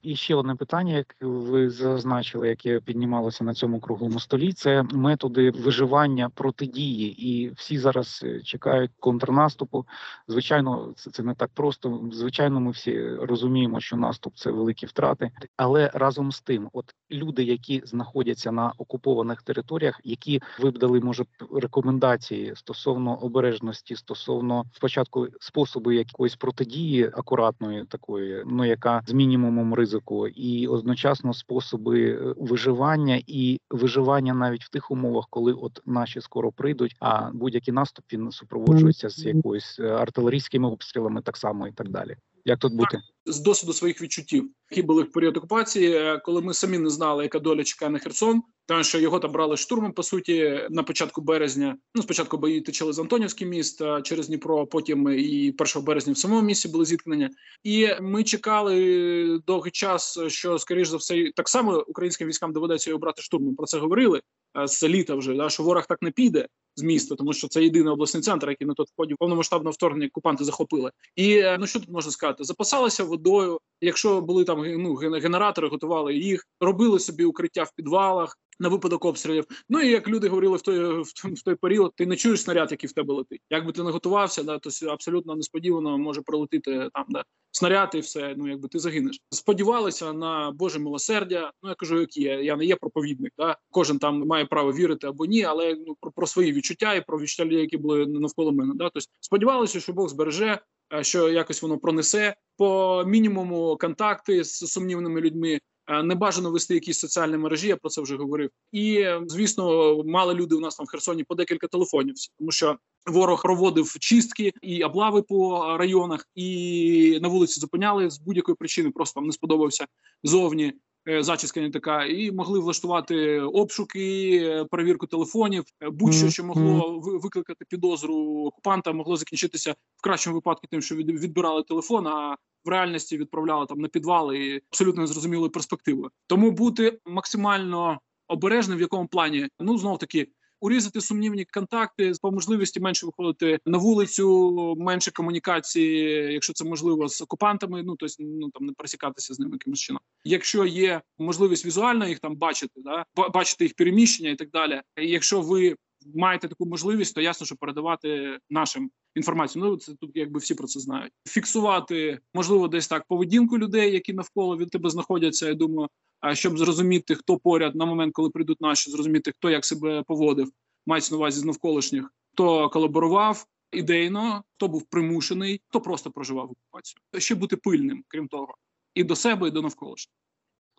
І 0.02 0.16
ще 0.16 0.36
одне 0.36 0.56
питання, 0.56 0.94
яке 0.94 1.16
ви 1.22 1.70
зазначили, 1.70 2.48
яке 2.48 2.80
піднімалося 2.80 3.44
на 3.44 3.54
цьому 3.54 3.80
круглому 3.80 4.20
столі, 4.20 4.54
це 4.54 4.84
методи 4.84 5.52
виживання 5.52 6.30
протидії. 6.30 7.30
І 7.30 7.50
всі 7.50 7.78
зараз 7.78 8.22
е, 8.24 8.42
чекають 8.42 8.92
контрнаступу. 9.00 9.86
Звичайно, 10.28 10.94
це, 10.96 11.12
це 11.12 11.24
не 11.24 11.34
так 11.34 11.50
просто. 11.54 12.10
Звичайно, 12.14 12.60
ми 12.60 12.72
всі 12.72 13.10
розуміємо, 13.10 13.80
що 13.80 13.96
наступ 13.98 14.36
це 14.36 14.52
великі 14.52 14.88
втрати. 14.88 15.32
Але 15.56 15.92
разом 15.94 16.32
з 16.32 16.42
тим, 16.42 16.70
от 16.74 16.86
люди, 17.12 17.44
які 17.44 17.82
знаходяться 17.86 18.52
на 18.52 18.74
окупованих 18.78 19.42
територіях, 19.42 20.02
які 20.04 20.42
ви 20.60 20.72
б 20.72 20.78
дали, 20.78 21.00
може, 21.00 21.24
рекомендації 21.54 22.54
стосовно 22.56 23.16
обережності, 23.16 23.96
стосовно 23.96 24.64
спочатку 24.74 25.28
способу 25.40 25.92
якоїсь 25.92 26.36
протидії 26.36 27.06
акуратної 27.06 27.86
такої, 27.86 28.44
ну 28.46 28.66
яка 28.66 29.02
з 29.08 29.14
мінімумом 29.14 29.74
ризику, 29.74 29.87
і 30.36 30.68
одночасно 30.68 31.34
способи 31.34 32.12
е, 32.12 32.34
виживання 32.38 33.22
і 33.28 33.60
виживання 33.70 34.34
навіть 34.34 34.64
в 34.64 34.70
тих 34.70 34.92
умовах, 34.92 35.28
коли 35.30 35.54
от 35.54 35.82
наші 35.86 36.22
скоро 36.22 36.52
прийдуть, 36.52 36.96
а 37.00 37.32
будь-який 37.34 37.74
наступ 37.74 38.06
він 38.14 38.32
супроводжується 38.32 39.10
з 39.10 39.26
якоюсь 39.26 39.80
е, 39.80 39.88
артилерійськими 39.88 40.70
обстрілами, 40.70 41.22
так 41.22 41.38
само 41.38 41.68
і 41.68 41.72
так 41.72 41.90
далі. 41.90 42.16
Як 42.46 42.60
тут 42.60 42.74
бути? 42.74 43.00
З 43.28 43.40
досвіду 43.40 43.74
своїх 43.74 44.02
відчуттів, 44.02 44.50
які 44.72 44.82
були 44.82 45.04
в 45.04 45.12
період 45.12 45.38
окупації, 45.38 45.92
е, 45.92 46.22
коли 46.26 46.42
ми 46.42 46.54
самі 46.54 46.78
не 46.78 46.90
знали, 46.90 47.24
яка 47.24 47.40
доля 47.40 47.64
чекає 47.64 47.92
на 47.92 48.00
Херсон, 48.00 48.42
тому 48.66 48.84
що 48.84 49.00
його 49.00 49.20
там 49.20 49.32
брали 49.32 49.58
штурмом 49.58 49.92
по 49.92 50.04
суті 50.04 50.68
на 50.70 50.84
початку 50.84 51.22
березня. 51.22 51.78
Ну 51.96 52.02
спочатку 52.02 52.38
бої 52.38 52.62
течили 52.62 52.94
з 52.94 53.00
Антонівський 53.00 53.48
міст 53.48 53.82
через 54.04 54.28
Дніпро, 54.28 54.68
потім 54.68 55.10
і 55.10 55.56
1 55.60 55.84
березня 55.84 56.14
в 56.14 56.18
самому 56.18 56.42
місці 56.42 56.68
були 56.68 56.86
зіткнення. 56.86 57.30
І 57.64 57.90
ми 58.02 58.24
чекали 58.24 59.40
довгий 59.48 59.72
час, 59.72 60.20
що 60.28 60.60
скоріш 60.60 60.88
за 60.88 60.98
все 60.98 61.32
так 61.36 61.50
само 61.50 61.86
українським 61.88 62.28
військам 62.28 62.54
доведеться 62.54 62.90
його 62.90 63.00
брати 63.00 63.22
штурмом. 63.22 63.56
Про 63.56 63.66
це 63.66 63.80
говорили 63.80 64.22
е, 64.60 64.68
з 64.68 64.84
літа 64.84 65.16
вже 65.16 65.34
да, 65.34 65.50
що 65.50 65.64
ворог 65.64 65.86
так 65.88 66.02
не 66.02 66.12
піде 66.12 66.48
з 66.78 66.84
міста, 66.84 67.16
тому 67.16 67.34
що 67.34 67.48
це 67.48 67.64
єдиний 67.64 67.94
обласний 67.94 68.24
центр, 68.24 68.50
який 68.50 68.68
на 68.68 68.74
той 68.74 68.86
ході 68.98 69.16
повномасштабного 69.16 69.72
вторгнення 69.72 70.08
окупанти 70.08 70.44
захопили. 70.44 70.92
І 71.16 71.38
е, 71.38 71.58
ну 71.60 71.68
що 71.68 71.80
тут 71.80 71.90
можна 71.90 72.12
сказати? 72.12 72.44
Запасалися 72.44 73.04
водою. 73.18 73.60
Якщо 73.82 74.22
були 74.22 74.44
там 74.44 74.82
ну 74.82 74.96
генератори, 74.96 75.68
готували 75.68 76.16
їх, 76.16 76.48
робили 76.60 77.00
собі 77.00 77.26
укриття 77.26 77.64
в 77.64 77.72
підвалах 77.76 78.38
на 78.60 78.70
випадок 78.70 79.06
обстрілів. 79.06 79.46
Ну 79.70 79.82
і 79.82 79.90
як 79.90 80.08
люди 80.08 80.28
говорили 80.28 80.58
в 80.58 80.62
той 80.62 81.02
в, 81.02 81.42
той- 81.46 81.56
період, 81.56 81.92
ти 81.96 82.06
не 82.06 82.16
чуєш 82.16 82.42
снаряд, 82.42 82.72
який 82.72 82.88
в 82.88 82.94
тебе 82.94 83.14
летить. 83.14 83.42
Якби 83.50 83.72
ти 83.72 83.84
не 83.84 83.92
готувався, 83.92 84.44
да 84.44 84.60
то 84.60 84.70
абсолютно 84.88 85.36
несподівано 85.36 85.98
може 85.98 86.22
пролетіти 86.22 86.90
там, 86.94 87.06
да 87.10 87.24
снаряд 87.52 87.92
і 87.96 88.00
все. 88.00 88.36
Ну 88.38 88.48
якби 88.48 88.68
ти 88.68 88.80
загинеш. 88.80 89.20
Сподівалися 89.30 90.14
на 90.14 90.52
Боже 90.52 90.80
милосердя. 90.80 91.52
Ну 91.64 91.70
я 91.70 91.76
кажу, 91.76 92.00
які 92.00 92.22
я, 92.22 92.42
я 92.42 92.56
не 92.56 92.66
є 92.66 92.76
проповідник. 92.76 93.34
Да? 93.38 93.58
Кожен 93.72 94.00
там 94.00 94.28
має 94.28 94.46
право 94.46 94.74
вірити 94.74 95.08
або 95.08 95.26
ні, 95.26 95.44
але 95.44 95.78
ну 95.88 95.98
про, 96.02 96.12
про 96.12 96.28
свої 96.28 96.54
відчуття 96.54 96.94
і 96.94 97.06
про 97.06 97.20
відчуття 97.20 97.46
людей, 97.46 97.62
які 97.62 97.78
були 97.78 98.06
навколо 98.06 98.52
мене. 98.52 98.74
Да? 98.76 98.84
Тобто 98.84 99.10
сподівалися, 99.20 99.80
що 99.80 99.94
Бог 99.94 100.10
збереже. 100.10 100.60
Е, 100.94 101.04
Що 101.04 101.30
якось 101.30 101.62
воно 101.62 101.78
пронесе 101.78 102.36
по 102.58 103.04
мінімуму 103.08 103.78
контакти 103.78 104.44
з 104.44 104.58
сумнівними 104.58 105.22
людьми, 105.22 105.60
Е, 105.88 106.04
Не 106.04 106.16
бажано 106.16 106.52
вести 106.52 106.74
якісь 106.74 107.00
соціальні 107.00 107.38
мережі, 107.38 107.68
я 107.68 107.78
про 107.78 107.90
це 107.90 108.02
вже 108.02 108.18
говорив. 108.18 108.50
І 108.72 108.96
е, 108.96 109.22
звісно, 109.28 109.96
мали 110.04 110.34
люди 110.34 110.56
у 110.56 110.60
нас 110.60 110.76
там 110.76 110.86
в 110.86 110.90
Херсоні 110.90 111.24
по 111.24 111.36
декілька 111.36 111.68
телефонів, 111.68 112.16
тому 112.40 112.52
що 112.52 112.78
ворог 113.06 113.42
проводив 113.42 114.00
чистки 114.00 114.54
і 114.62 114.84
облави 114.84 115.22
по 115.22 115.78
районах, 115.78 116.28
і 116.36 117.20
на 117.22 117.28
вулиці 117.28 117.60
зупиняли 117.60 118.10
з 118.10 118.20
будь-якої 118.20 118.56
причини. 118.56 118.92
Просто 118.92 119.20
вам 119.20 119.28
не 119.28 119.34
сподобався 119.34 119.88
зовні. 120.24 120.74
Е, 121.08 121.24
Зачіска 121.24 121.62
не 121.62 121.70
така, 121.72 122.06
і 122.06 122.32
могли 122.32 122.60
влаштувати 122.60 123.40
обшуки, 123.40 124.38
е, 124.44 124.66
перевірку 124.66 125.08
телефонів, 125.08 125.64
е, 125.82 125.90
будь-що, 125.90 126.30
що 126.30 126.44
могло 126.44 127.00
ви- 127.00 127.18
викликати 127.18 127.66
підозру 127.70 128.46
окупанта, 128.46 128.92
могло 128.94 129.18
закінчитися 129.18 129.76
в 129.96 130.02
кращому 130.02 130.36
випадку 130.36 130.68
тим, 130.72 130.82
що 130.82 130.96
відбирали 130.96 131.64
телефон, 131.64 132.08
а 132.08 132.36
в 132.66 132.70
реальності 132.70 133.18
відправляли 133.18 133.66
там 133.66 133.80
на 133.80 133.88
підвали 133.88 134.38
і 134.46 134.62
абсолютно 134.72 135.02
незрозумілої 135.02 135.50
перспективи. 135.50 136.10
Тому 136.28 136.52
бути 136.52 137.00
максимально 137.06 138.00
обережним 138.28 138.78
в 138.78 138.82
якому 138.82 139.08
плані, 139.08 139.48
ну 139.60 139.78
знов 139.78 140.00
таки. 140.00 140.28
Урізати 140.62 141.02
сумнівні 141.02 141.46
контакти 141.46 142.14
по 142.22 142.32
можливості 142.32 142.80
менше 142.80 143.06
виходити 143.06 143.60
на 143.66 143.78
вулицю, 143.78 144.76
менше 144.78 145.12
комунікації, 145.12 146.34
якщо 146.34 146.54
це 146.54 146.66
можливо, 146.66 147.10
з 147.10 147.22
окупантами. 147.22 147.84
Ну 147.84 147.96
тобто, 147.96 148.16
ну 148.20 148.50
там 148.50 148.66
не 148.66 148.74
пересікатися 148.74 149.34
з 149.34 149.40
ними 149.40 149.52
якимось 149.52 149.80
чином. 149.80 150.02
Якщо 150.24 150.66
є 150.66 151.02
можливість 151.18 151.66
візуально 151.66 152.08
їх 152.08 152.20
там 152.20 152.36
бачити, 152.36 152.82
да 152.82 153.06
ба- 153.16 153.30
бачити 153.30 153.66
їх 153.66 153.74
переміщення 153.74 154.30
і 154.30 154.36
так 154.36 154.50
далі. 154.50 154.82
Якщо 154.98 155.42
ви 155.42 155.76
маєте 156.16 156.48
таку 156.48 156.66
можливість, 156.66 157.16
то 157.16 157.22
ясно, 157.22 157.46
що 157.46 157.56
передавати 157.56 158.40
нашим 158.50 158.92
інформацію. 159.16 159.66
Ну 159.66 159.78
це 159.78 159.94
тут 159.94 160.12
якби 160.16 160.40
всі 160.40 160.56
про 160.56 160.68
це 160.68 160.80
знають. 160.80 161.12
Фіксувати 161.28 162.20
можливо 162.34 162.68
десь 162.68 162.88
так 162.88 163.06
поведінку 163.08 163.58
людей, 163.58 163.94
які 163.94 164.14
навколо 164.14 164.58
від 164.58 164.70
тебе 164.70 164.90
знаходяться. 164.90 165.48
Я 165.48 165.54
думаю, 165.54 165.90
щоб 166.36 166.58
зрозуміти, 166.58 167.16
хто 167.16 167.38
поряд 167.38 167.76
на 167.76 167.86
момент, 167.86 168.14
коли 168.14 168.30
прийдуть 168.30 168.62
наші, 168.62 168.92
зрозуміти, 168.92 169.32
хто 169.32 169.50
як 169.50 169.66
себе 169.66 170.04
поводив, 170.08 170.52
мається 170.86 171.14
на 171.14 171.18
увазі 171.18 171.40
з 171.40 171.46
навколишніх, 171.46 172.14
хто 172.34 172.70
колаборував 172.70 173.46
ідейно, 173.72 174.44
хто 174.56 174.68
був 174.68 174.86
примушений, 174.86 175.62
хто 175.68 175.82
просто 175.82 176.12
проживав 176.12 176.52
окупацію. 176.52 177.02
Ще 177.18 177.36
бути 177.36 177.58
пильним, 177.58 178.04
крім 178.08 178.28
того, 178.28 178.56
і 178.96 179.04
до 179.04 179.16
себе, 179.16 179.48
і 179.48 179.52
до 179.52 179.62
навколишніх. 179.62 180.14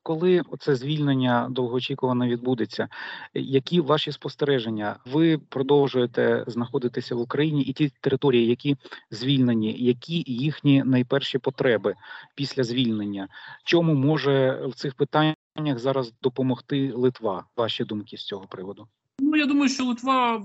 Коли 0.02 0.42
це 0.58 0.76
звільнення 0.76 1.48
довгоочікувано 1.50 2.26
відбудеться, 2.26 2.88
які 3.34 3.80
ваші 3.80 4.12
спостереження? 4.12 4.96
Ви 5.06 5.38
продовжуєте 5.38 6.44
знаходитися 6.46 7.14
в 7.14 7.20
Україні 7.20 7.62
і 7.62 7.72
ті 7.72 7.92
території, 8.00 8.46
які 8.46 8.76
звільнені, 9.10 9.76
які 9.78 10.24
їхні 10.26 10.82
найперші 10.84 11.38
потреби 11.38 11.94
після 12.34 12.64
звільнення? 12.64 13.28
Чому 13.64 13.94
може 13.94 14.66
в 14.66 14.74
цих 14.74 14.94
питаннях 14.94 15.34
зараз 15.76 16.12
допомогти 16.22 16.92
Литва? 16.92 17.44
Ваші 17.56 17.84
думки 17.84 18.16
з 18.16 18.24
цього 18.24 18.46
приводу? 18.46 18.88
Ну 19.18 19.36
я 19.36 19.46
думаю, 19.46 19.68
що 19.68 19.84
Литва 19.84 20.42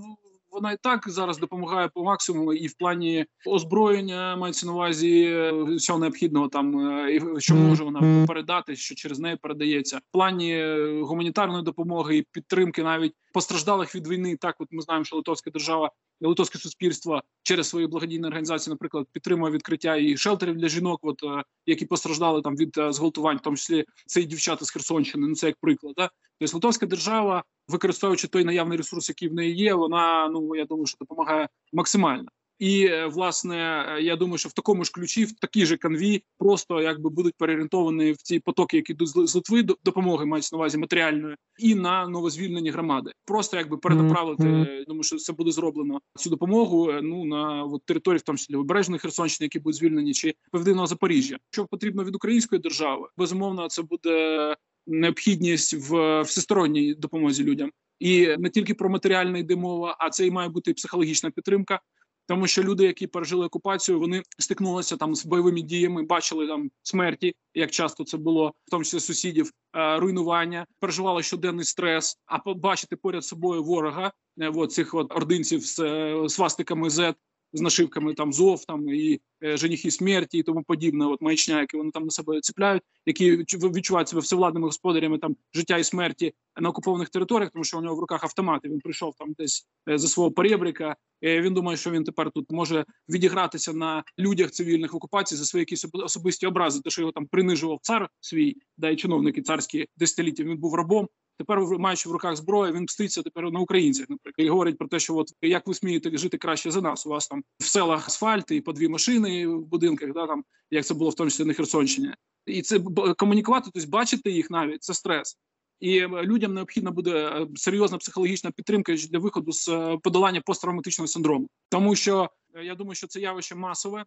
вона 0.54 0.71
і 0.71 0.78
так 0.82 1.10
зараз 1.10 1.38
допомагає 1.38 1.88
по 1.88 2.04
максимуму, 2.04 2.54
і 2.54 2.67
в 2.67 2.73
плані 2.73 3.26
озброєння 3.45 4.36
мається 4.36 4.65
на 4.65 4.73
увазі 4.73 5.23
е, 5.23 5.52
всього 5.63 5.99
необхідного 5.99 6.47
там, 6.47 6.80
е, 6.80 7.15
і 7.15 7.41
що 7.41 7.56
може 7.56 7.84
вона 7.84 8.26
передати, 8.28 8.76
що 8.76 8.95
через 8.95 9.19
неї 9.19 9.36
передається. 9.36 9.97
В 9.97 10.12
плані 10.12 10.54
е, 10.54 11.02
гуманітарної 11.02 11.63
допомоги 11.63 12.17
і 12.17 12.26
підтримки 12.32 12.84
навіть 12.84 13.13
постраждалих 13.34 13.96
від 13.96 14.08
війни. 14.08 14.38
Так, 14.38 14.56
от 14.60 14.67
ми 14.72 14.82
знаємо, 14.82 15.06
що 15.06 15.15
Литовська 15.15 15.52
держава. 15.52 15.91
і 16.22 16.26
Литовське 16.26 16.60
суспільство 16.60 17.22
через 17.43 17.69
свої 17.69 17.88
благодійні 17.88 18.28
організації, 18.28 18.72
наприклад, 18.72 19.08
підтримує 19.12 19.54
відкриття 19.54 19.96
і 19.96 20.17
шелтерів 20.17 20.56
для 20.56 20.67
жінок, 20.67 21.00
от 21.04 21.24
е, 21.24 21.43
які 21.65 21.86
постраждали 21.86 22.41
там 22.41 22.56
від 22.56 22.78
е, 22.78 22.91
зґвалтувань, 22.91 23.38
в 23.38 23.41
тому 23.41 23.58
числі 23.58 23.86
це 24.06 24.22
і 24.22 24.26
дівчата 24.26 24.65
з 24.65 24.72
Херсонщини. 24.72 25.28
Ну 25.28 25.36
це 25.36 25.48
як 25.48 25.56
приклад. 25.62 25.93
Да? 25.98 26.10
Тобто 26.39 26.58
Литовська 26.58 26.86
держава 26.86 27.43
використовуючи 27.67 28.28
той 28.28 28.43
наявний 28.43 28.78
ресурс, 28.78 29.10
який 29.10 29.30
в 29.30 29.34
неї 29.34 29.56
є, 29.56 29.74
вона 29.74 30.30
ну 30.30 30.56
я 30.56 30.65
думаю, 30.65 30.86
що 30.86 30.98
допомагає 31.00 31.50
максимально. 31.74 32.30
І 32.60 32.86
е, 32.86 33.06
власне, 33.08 33.86
е, 33.98 34.02
я 34.02 34.16
думаю, 34.16 34.38
що 34.38 34.50
в 34.50 34.54
такому 34.54 34.84
ж 34.84 34.92
ключі, 34.92 35.26
в 35.26 35.34
такій 35.34 35.66
же 35.66 35.78
канві, 35.78 36.24
просто 36.39 36.82
якби 36.82 37.10
будуть 37.10 37.36
переорієнтовані 37.38 38.12
в 38.12 38.18
ці 38.18 38.39
потоки, 38.39 38.78
які 38.78 38.94
йдуть 38.94 39.08
з 39.30 39.36
Литви 39.36 39.63
до- 39.63 39.78
допомоги 39.84 40.26
мається 40.26 40.56
на 40.56 40.58
увазі 40.58 40.78
матеріальної, 40.78 41.36
і 41.60 41.76
на 41.76 42.08
новозвільнені 42.08 42.70
громади. 42.70 43.12
Просто 43.26 43.58
якби 43.58 43.78
перенаправити. 43.78 44.44
Мгм. 44.44 44.62
е, 44.63 44.86
Думаю, 44.88 45.04
що 45.04 45.18
це 45.18 45.34
буде 45.34 45.52
зроблено 45.52 46.00
цю 46.16 46.30
допомогу. 46.30 46.89
е, 46.92 47.00
Ну 47.04 47.26
на 47.26 47.63
от, 47.63 47.86
території, 47.86 48.18
в 48.20 48.22
тому 48.22 48.38
числі 48.38 48.56
обережної 48.56 49.00
Херсонщини, 49.00 49.46
які 49.46 49.60
будуть 49.60 49.76
звільнені, 49.76 50.13
чи 50.13 50.34
південного 50.52 50.88
Запоріжжя. 50.88 51.38
Що 51.52 51.66
потрібно 51.66 52.04
від 52.04 52.16
української 52.16 52.62
держави, 52.62 53.08
безумовно, 53.18 53.68
це 53.68 53.82
буде 53.82 54.56
необхідність 54.88 55.74
в 55.89 56.22
всесторонній 56.22 56.94
допомозі 56.94 57.44
людям. 57.44 57.72
І 58.00 58.28
не 58.39 58.50
тільки 58.50 58.74
про 58.74 58.89
матеріальне 58.89 59.39
йде 59.39 59.56
мова, 59.56 59.96
а 60.00 60.10
це 60.10 60.28
і 60.28 60.32
має 60.32 60.50
бути 60.50 60.72
і 60.72 60.74
психологічна 60.74 61.32
підтримка. 61.32 61.80
Тому 62.28 62.48
що 62.48 62.64
люди, 62.64 62.86
які 62.86 63.08
пережили 63.08 63.46
окупацію, 63.46 64.00
вони 64.00 64.24
стикнулися 64.40 64.98
там 64.98 65.16
з 65.16 65.26
бойовими 65.26 65.62
діями, 65.62 66.04
бачили 66.04 66.48
там 66.48 66.72
смерті, 66.82 67.36
як 67.54 67.72
часто 67.72 68.04
це 68.04 68.18
було, 68.18 68.54
в 68.66 68.70
тому 68.70 68.84
числі 68.84 69.00
сусідів, 69.00 69.52
е, 69.76 70.00
руйнування, 70.00 70.66
переживали 70.80 71.24
щоденний 71.24 71.66
стрес. 71.66 72.18
А 72.26 72.40
побачити 72.40 72.96
поряд 72.96 73.26
собою 73.26 73.64
ворога, 73.64 74.12
е, 74.40 74.50
от 74.56 74.72
цих 74.72 74.94
от 74.94 75.12
ординців 75.16 75.66
з 75.66 75.80
е, 75.80 76.30
свастиками 76.30 76.90
Z, 76.90 77.16
з 77.54 77.62
нашивками 77.62 78.13
там 78.13 78.34
ЗОВ 78.34 78.66
там 78.66 78.89
і 78.89 79.22
е, 79.44 79.58
женихи 79.58 79.92
смерті 79.92 80.38
і 80.38 80.44
тому 80.44 80.63
подібне. 80.63 81.06
От 81.06 81.22
маячня, 81.22 81.62
які 81.62 81.78
вони 81.78 81.92
там 81.92 82.04
на 82.04 82.12
себе 82.12 82.42
ціпляють, 82.42 82.84
які 83.06 83.32
відчу- 83.38 83.74
відчувають 83.76 84.10
себе 84.10 84.22
всевладними 84.22 84.68
господарями 84.68 85.18
там 85.18 85.36
життя 85.54 85.78
і 85.78 85.84
смерті 85.84 86.34
на 86.62 86.70
окупованих 86.70 87.10
територіях, 87.10 87.52
тому 87.52 87.63
що 87.63 87.78
у 87.78 87.82
нього 87.82 87.96
в 87.96 88.00
руках 88.00 88.24
автомати. 88.24 88.70
Він 88.70 88.80
прийшов 88.80 89.16
там 89.20 89.34
десь 89.38 89.68
е, 89.89 89.98
за 89.98 90.08
свого 90.08 90.32
поребрика. 90.32 90.96
Е, 91.24 91.42
Він 91.42 91.54
думає, 91.54 91.78
що 91.78 91.92
він 91.92 92.04
тепер 92.04 92.32
тут 92.32 92.52
може 92.52 92.86
відігратися 93.10 93.74
на 93.74 94.04
людях 94.20 94.52
цивільних 94.52 94.94
в 94.94 94.96
окупації 94.96 95.38
за 95.39 95.46
свої 95.46 95.62
якісь 95.62 95.86
особисті 95.94 96.48
образи, 96.48 96.82
те, 96.84 96.89
що 96.89 97.02
його 97.02 97.12
там 97.12 97.26
принижував 97.26 97.80
цар 97.82 98.10
свій, 98.20 98.56
да 98.78 98.89
і 98.89 98.96
чиновники 98.96 99.42
царські 99.42 99.88
десятиліття. 99.98 100.44
Він 100.44 100.58
був 100.58 100.76
рабом. 100.76 101.08
Тепер, 101.38 101.60
маючи 101.60 102.10
в 102.10 102.12
руках 102.12 102.36
зброю, 102.36 102.74
він 102.74 102.84
мститься 102.84 103.22
тепер 103.22 103.52
на 103.52 103.60
українцях. 103.60 104.10
Наприклад, 104.10 104.48
і 104.48 104.50
говорить 104.50 104.78
про 104.78 104.88
те, 104.88 105.00
що 105.00 105.15
от 105.15 105.28
як 105.41 105.67
ви 105.67 105.74
смієте 105.74 106.17
жити 106.17 106.38
краще 106.38 106.72
за 106.72 106.82
нас? 106.82 107.06
У 107.06 107.10
вас 107.10 107.28
там 107.28 107.43
в 107.60 107.65
селах 107.65 108.08
асфальт 108.08 108.52
і 108.52 108.62
по 108.62 108.74
дві 108.74 108.88
машини 108.88 109.48
в 109.48 109.65
будинках, 109.65 110.13
да 110.13 110.28
там 110.28 110.43
як 110.72 110.86
це 110.86 110.93
було 110.93 111.10
в 111.10 111.15
тому 111.15 111.30
числі 111.30 111.46
на 111.46 111.54
Херсонщині, 111.54 112.13
і 112.46 112.62
це 112.62 112.80
комунікувати, 113.17 113.69
тобто 113.74 113.89
бачити 113.89 114.32
їх 114.32 114.50
навіть 114.50 114.84
це 114.84 114.93
стрес. 114.93 115.38
І 115.80 115.98
е, 115.98 116.08
людям 116.08 116.54
необхідна 116.54 116.91
буде 116.91 117.12
е, 117.12 117.48
серйозна 117.56 117.98
психологічна 117.98 118.52
підтримка 118.52 118.96
для 118.96 119.19
виходу 119.19 119.52
з 119.52 119.67
е, 119.67 119.98
подолання 120.04 120.41
посттравматичного 120.41 121.08
синдрому, 121.08 121.50
тому 121.69 121.96
що 121.96 122.30
я 122.63 122.76
думаю, 122.76 122.96
що 122.96 123.08
це 123.08 123.19
явище 123.19 123.56
масове. 123.56 124.06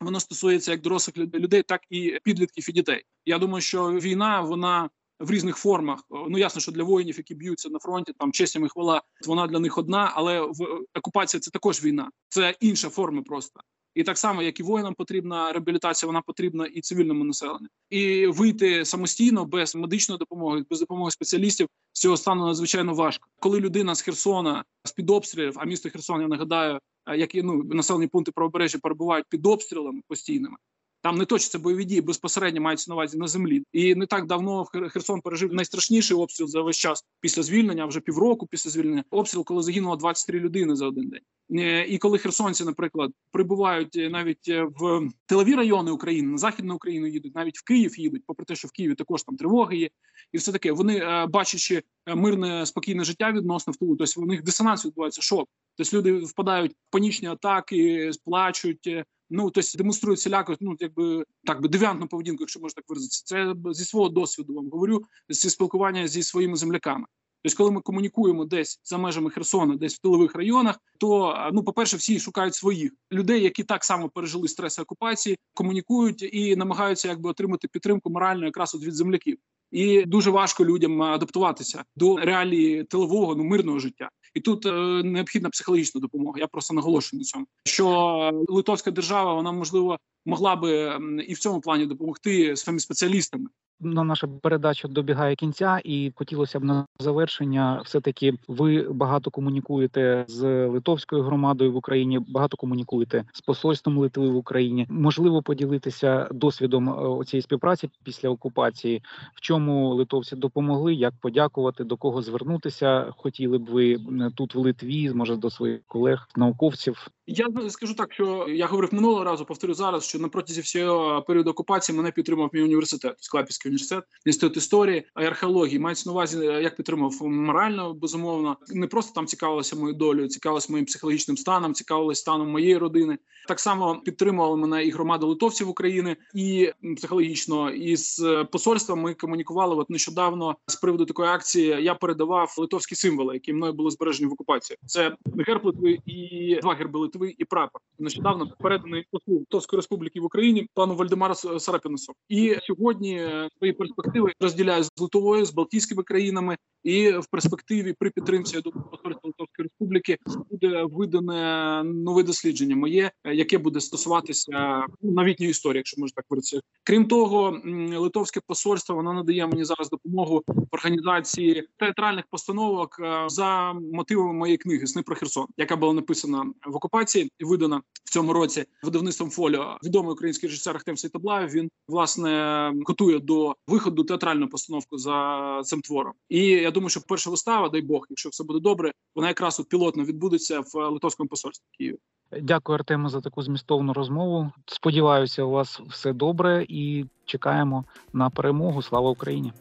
Воно 0.00 0.20
стосується 0.20 0.70
як 0.70 0.80
дорослих 0.80 1.16
людей, 1.16 1.62
так 1.62 1.80
і 1.90 2.18
підлітків 2.24 2.70
і 2.70 2.72
дітей. 2.72 3.04
Я 3.24 3.38
думаю, 3.38 3.62
що 3.62 3.92
війна 3.92 4.40
вона 4.40 4.90
в 5.22 5.30
різних 5.30 5.56
формах. 5.56 6.00
Ну 6.28 6.38
ясно, 6.38 6.60
що 6.60 6.72
для 6.72 6.82
воїнів, 6.82 7.16
які 7.16 7.34
б'ються 7.34 7.68
на 7.68 7.78
фронті, 7.78 8.12
там 8.18 8.32
честь 8.32 8.56
і 8.56 8.68
хвала, 8.68 9.02
вона 9.26 9.46
для 9.46 9.58
них 9.58 9.78
одна, 9.78 10.12
але 10.14 10.40
в 10.40 10.84
окупація 10.98 11.40
це 11.40 11.50
також 11.50 11.84
війна, 11.84 12.10
це 12.28 12.54
інша 12.60 12.88
форма 12.88 13.22
просто. 13.22 13.60
І 13.94 14.02
так 14.02 14.18
само, 14.18 14.42
як 14.42 14.60
і 14.60 14.62
воїнам 14.62 14.94
потрібна 14.94 15.52
реабілітація, 15.52 16.06
вона 16.06 16.22
потрібна 16.22 16.66
і 16.66 16.80
цивільному 16.80 17.24
населенню. 17.24 17.68
І 17.90 18.26
вийти 18.26 18.84
самостійно 18.84 19.44
без 19.44 19.76
медичної 19.76 20.18
допомоги, 20.18 20.64
без 20.70 20.80
допомоги 20.80 21.10
спеціалістів 21.10 21.68
з 21.92 22.00
цього 22.00 22.16
стану 22.16 22.46
надзвичайно 22.46 22.94
важко. 22.94 23.28
Коли 23.40 23.60
людина 23.60 23.94
з 23.94 24.02
Херсона 24.02 24.64
з 24.84 24.92
під 24.92 25.10
обстрілів, 25.10 25.54
а 25.56 25.64
місто 25.64 25.90
Херсон, 25.90 26.20
я 26.20 26.28
нагадаю, 26.28 26.78
е, 27.06 27.16
як 27.16 27.34
і 27.34 27.42
ну 27.42 27.62
населені 27.62 28.06
пункти 28.06 28.32
правобережжя 28.32 28.78
перебувають 28.78 29.26
під 29.28 29.46
обстрілами 29.46 30.00
постійними. 30.08 30.56
Там 31.02 31.18
не 31.18 31.24
точаться 31.24 31.58
бойові 31.58 31.84
дії 31.84 32.00
безпосередньо 32.00 32.60
мається 32.60 32.90
на 32.90 32.94
увазі 32.94 33.18
на 33.18 33.28
землі. 33.28 33.62
І 33.72 33.94
не 33.94 34.06
так 34.06 34.26
давно 34.26 34.64
Херсон 34.64 35.20
пережив 35.20 35.54
найстрашніший 35.54 36.16
обстріл 36.16 36.46
за 36.46 36.62
весь 36.62 36.76
час 36.76 37.04
після 37.20 37.42
звільнення, 37.42 37.86
вже 37.86 38.00
півроку 38.00 38.46
після 38.46 38.70
звільнення. 38.70 39.04
Обстріл, 39.10 39.44
коли 39.44 39.62
загинуло 39.62 39.96
23 39.96 40.40
людини 40.40 40.76
за 40.76 40.86
один 40.86 41.08
день. 41.08 41.20
Е, 41.60 41.86
І 41.86 41.98
коли 41.98 42.18
херсонці, 42.18 42.64
наприклад, 42.64 43.10
прибувають 43.32 43.96
е, 43.96 44.10
навіть 44.10 44.48
е, 44.48 44.62
в 44.62 45.08
тилові 45.26 45.54
райони 45.54 45.90
України, 45.90 46.28
на 46.28 46.38
західну 46.38 46.74
Україну 46.74 47.06
їдуть, 47.06 47.34
навіть 47.34 47.58
в 47.58 47.64
Київ 47.64 48.00
їдуть, 48.00 48.22
попри 48.26 48.44
те, 48.44 48.54
що 48.54 48.68
в 48.68 48.70
Києві 48.70 48.94
також 48.94 49.22
там 49.22 49.36
тривоги 49.36 49.76
є, 49.76 49.88
і 50.32 50.38
все 50.38 50.52
таке. 50.52 50.72
Вони 50.72 51.26
бачачи 51.26 51.82
мирне 52.06 52.66
спокійне 52.66 53.04
життя 53.04 53.32
відносно 53.32 53.72
в 53.72 53.76
тилу, 53.76 53.96
тобто 53.96 54.20
у 54.20 54.26
них 54.26 54.42
дисонанс 54.42 54.86
відбувається, 54.86 55.22
шок. 55.22 55.48
Тобто 55.76 55.96
люди 55.96 56.12
впадають 56.12 56.72
в 56.72 56.90
панічні 56.90 57.28
атаки, 57.28 58.10
плачуть. 58.24 59.04
Ну, 59.34 59.50
тобто 59.50 59.78
демонструють 59.78 60.20
всіляко, 60.20 60.56
ну 60.60 60.76
якби 60.80 61.24
так 61.44 61.62
би 61.62 61.68
девіантну 61.68 62.08
поведінку, 62.08 62.42
якщо 62.42 62.60
можна 62.60 62.74
так 62.74 62.84
виразитися. 62.88 63.22
Це 63.24 63.54
зі 63.72 63.84
свого 63.84 64.08
досвіду 64.08 64.54
вам 64.54 64.70
говорю, 64.70 65.02
зі 65.28 65.50
спілкування 65.50 66.08
зі 66.08 66.22
своїми 66.22 66.56
земляками. 66.56 67.06
Тобто, 67.42 67.56
коли 67.56 67.70
ми 67.70 67.80
комунікуємо 67.80 68.44
десь 68.44 68.80
за 68.84 68.98
межами 68.98 69.30
Херсона, 69.30 69.76
десь 69.76 69.94
в 69.94 69.98
тилових 69.98 70.34
районах, 70.34 70.78
то 70.98 71.36
ну, 71.52 71.64
по-перше, 71.64 71.96
всі 71.96 72.20
шукають 72.20 72.54
своїх 72.54 72.92
людей, 73.12 73.42
які 73.42 73.64
так 73.64 73.84
само 73.84 74.08
пережили 74.08 74.48
стрес 74.48 74.78
окупації, 74.78 75.38
комунікують 75.54 76.22
і 76.32 76.56
намагаються 76.56 77.08
якби 77.08 77.30
отримати 77.30 77.68
підтримку 77.68 78.10
моральну 78.10 78.44
якраз 78.44 78.74
від 78.74 78.94
земляків. 78.94 79.38
І 79.70 80.04
дуже 80.04 80.30
важко 80.30 80.64
людям 80.64 81.02
адаптуватися 81.02 81.84
до 81.96 82.16
реалії 82.16 82.84
тилового 82.84 83.34
ну 83.34 83.44
мирного 83.44 83.78
життя. 83.78 84.08
І 84.34 84.40
тут 84.40 84.66
е, 84.66 84.72
необхідна 85.04 85.50
психологічна 85.50 86.00
допомога. 86.00 86.40
Я 86.40 86.46
просто 86.46 86.74
наголошую 86.74 87.20
на 87.20 87.24
цьому, 87.24 87.46
що 87.64 88.30
литовська 88.48 88.90
держава 88.90 89.34
вона 89.34 89.52
можливо 89.52 89.98
могла 90.26 90.56
би 90.56 90.98
і 91.28 91.34
в 91.34 91.38
цьому 91.38 91.60
плані 91.60 91.86
допомогти 91.86 92.56
своїми 92.56 92.80
спеціалістами. 92.80 93.46
На 93.82 94.04
наша 94.04 94.28
передача 94.42 94.88
добігає 94.88 95.34
кінця, 95.34 95.80
і 95.84 96.12
хотілося 96.14 96.60
б 96.60 96.64
на 96.64 96.86
завершення, 97.00 97.82
все 97.84 98.00
таки 98.00 98.34
ви 98.48 98.86
багато 98.90 99.30
комунікуєте 99.30 100.24
з 100.28 100.66
литовською 100.66 101.22
громадою 101.22 101.72
в 101.72 101.76
Україні, 101.76 102.18
багато 102.28 102.56
комунікуєте 102.56 103.24
з 103.32 103.40
посольством 103.40 103.98
Литви 103.98 104.28
в 104.28 104.36
Україні. 104.36 104.86
Можливо, 104.90 105.42
поділитися 105.42 106.28
досвідом 106.32 106.90
е, 107.20 107.24
цієї 107.24 107.42
співпраці 107.42 107.90
після 108.04 108.28
окупації, 108.28 109.02
в 109.34 109.40
чому 109.40 109.94
литовці 109.94 110.36
допомогли, 110.36 110.94
як 110.94 111.14
подякувати, 111.20 111.84
до 111.84 111.96
кого 111.96 112.22
звернутися. 112.22 113.12
Хотіли 113.16 113.58
б 113.58 113.64
ви 113.64 113.98
тут 114.34 114.54
в 114.54 114.58
Литві, 114.58 115.12
може 115.14 115.36
до 115.36 115.50
своїх 115.50 115.80
колег, 115.86 116.28
науковців. 116.36 117.08
Я 117.26 117.48
скажу 117.68 117.94
так, 117.94 118.12
що 118.12 118.46
я 118.48 118.66
говорив 118.66 118.94
минулого 118.94 119.24
разу, 119.24 119.44
повторю 119.44 119.74
зараз, 119.74 120.04
що 120.04 120.18
на 120.18 120.28
протязі 120.28 120.60
всього 120.60 121.22
періоду 121.22 121.50
окупації 121.50 121.98
мене 121.98 122.10
підтримав 122.10 122.50
мій 122.52 122.62
університет, 122.62 123.16
Склапівський 123.18 123.71
університет, 123.72 124.04
інститут 124.26 124.56
історії 124.56 125.04
і 125.20 125.24
археології. 125.24 125.78
Мається 125.78 126.08
на 126.08 126.12
увазі, 126.12 126.38
як 126.38 126.76
підтримав 126.76 127.22
морально, 127.22 127.94
безумовно. 127.94 128.56
Не 128.68 128.86
просто 128.86 129.12
там 129.14 129.26
цікавилося 129.26 129.76
моєю 129.76 129.98
долею, 129.98 130.28
цікавилося 130.28 130.72
моїм 130.72 130.86
психологічним 130.86 131.36
станом, 131.36 131.74
цікавилося 131.74 132.20
станом 132.20 132.50
моєї 132.50 132.78
родини. 132.78 133.18
Так 133.48 133.60
само 133.60 134.00
підтримували 134.04 134.56
мене 134.56 134.84
і 134.84 134.90
громада 134.90 135.26
литовців 135.26 135.68
України, 135.68 136.16
і 136.34 136.72
психологічно, 136.96 137.70
і 137.70 137.96
з 137.96 138.20
е, 138.20 138.44
посольством 138.44 139.00
ми 139.00 139.14
комунікували. 139.14 139.76
От 139.76 139.90
нещодавно 139.90 140.56
з 140.66 140.76
приводу 140.76 141.04
такої 141.04 141.28
акції 141.28 141.66
я 141.80 141.94
передавав 141.94 142.54
литовські 142.58 142.94
символи, 142.94 143.34
які 143.34 143.52
мною 143.52 143.72
були 143.72 143.90
збережені 143.90 144.30
в 144.30 144.32
окупації. 144.32 144.78
Це 144.86 145.16
герб 145.46 145.64
Литви 145.64 145.98
і 146.06 146.58
два 146.62 146.74
герби 146.74 147.00
Литви 147.00 147.34
і 147.38 147.44
прапор. 147.44 147.80
Нещодавно 147.98 148.52
переданий 148.60 149.04
послу 149.10 149.38
Литовської 149.38 149.78
республіки 149.78 150.20
в 150.20 150.24
Україні 150.24 150.68
пану 150.74 150.94
Вальдемару 150.94 151.34
Сарапінусу. 151.34 152.12
І 152.28 152.56
сьогодні 152.62 153.16
е, 153.16 153.48
свої 153.58 153.72
перспективи 153.72 154.32
розділяю 154.40 154.84
з 154.84 154.90
Литовою, 155.00 155.44
з 155.44 155.52
Балтійськими 155.52 156.02
країнами. 156.02 156.56
І 156.82 157.12
в 157.12 157.26
перспективі 157.26 157.94
при 157.98 158.10
підтримці 158.10 158.60
думаю, 158.60 158.86
посольства 158.90 159.20
Литовської 159.24 159.68
республіки 159.68 160.18
буде 160.50 160.84
видане 160.90 161.82
нове 161.84 162.22
дослідження 162.22 162.76
моє, 162.76 163.10
яке 163.24 163.58
буде 163.58 163.80
стосуватися 163.80 164.86
ну, 165.02 165.12
новітньої 165.12 165.50
історії, 165.50 165.78
якщо 165.78 166.00
можна 166.00 166.14
так 166.14 166.24
говорити. 166.28 166.60
Крім 166.84 167.08
того, 167.08 167.60
литовське 167.96 168.40
посольство 168.46 168.94
воно 168.94 169.12
надає 169.12 169.46
мені 169.46 169.64
зараз 169.64 169.90
допомогу 169.90 170.42
в 170.46 170.66
організації 170.70 171.68
театральних 171.76 172.24
постановок 172.30 172.96
е, 173.00 173.24
за 173.28 173.72
мотивами 173.72 174.32
моєї 174.32 174.56
книги 174.56 174.86
Сни 174.86 175.02
про 175.02 175.16
Херсон, 175.16 175.46
яка 175.56 175.76
була 175.76 175.92
написана 175.92 176.52
в 176.66 176.76
окупації 176.76 177.32
і 177.38 177.44
видана 177.44 177.82
в 178.04 178.10
цьому 178.10 178.32
році 178.32 178.64
видавництвом 178.82 179.30
фоліо. 179.30 179.78
Відомий 179.84 180.12
український 180.12 180.48
режисер 180.48 180.76
Ахтем 180.76 180.96
Сейтаблаєв. 180.96 181.50
Він 181.50 181.70
власне 181.88 182.72
готує 182.86 183.18
до 183.18 183.54
виходу 183.66 184.04
театральну 184.04 184.48
постановку 184.48 184.98
за 184.98 185.60
цим 185.64 185.80
твором. 185.80 186.12
І 186.28 186.40
я 186.46 186.70
думаю, 186.72 186.90
що 186.90 187.00
перша 187.08 187.30
вистава, 187.30 187.68
дай 187.68 187.82
Бог, 187.82 188.06
якщо 188.10 188.28
все 188.28 188.44
буде 188.44 188.60
добре, 188.60 188.92
вона 189.14 189.28
якраз 189.28 189.60
от 189.60 189.68
пілотно 189.68 190.04
відбудеться 190.04 190.60
в 190.60 190.90
литовському 190.90 191.28
посольстві 191.28 191.64
Києві. 191.78 191.98
Дякую, 192.40 192.78
Артему, 192.78 193.08
за 193.08 193.20
таку 193.20 193.42
змістовну 193.42 193.92
розмову. 193.92 194.52
Сподіваюся, 194.66 195.42
у 195.42 195.50
вас 195.50 195.80
все 195.88 196.12
добре 196.12 196.66
і 196.68 197.06
чекаємо 197.24 197.84
на 198.12 198.30
перемогу. 198.30 198.82
Слава 198.82 199.10
Україні! 199.10 199.52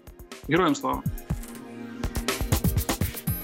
Героям 0.50 0.76
слава! 0.76 1.04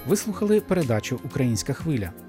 Ви 0.07 0.15
слухали 0.15 0.61
передачу 0.61 1.19
Українська 1.25 1.73
хвиля. 1.73 2.26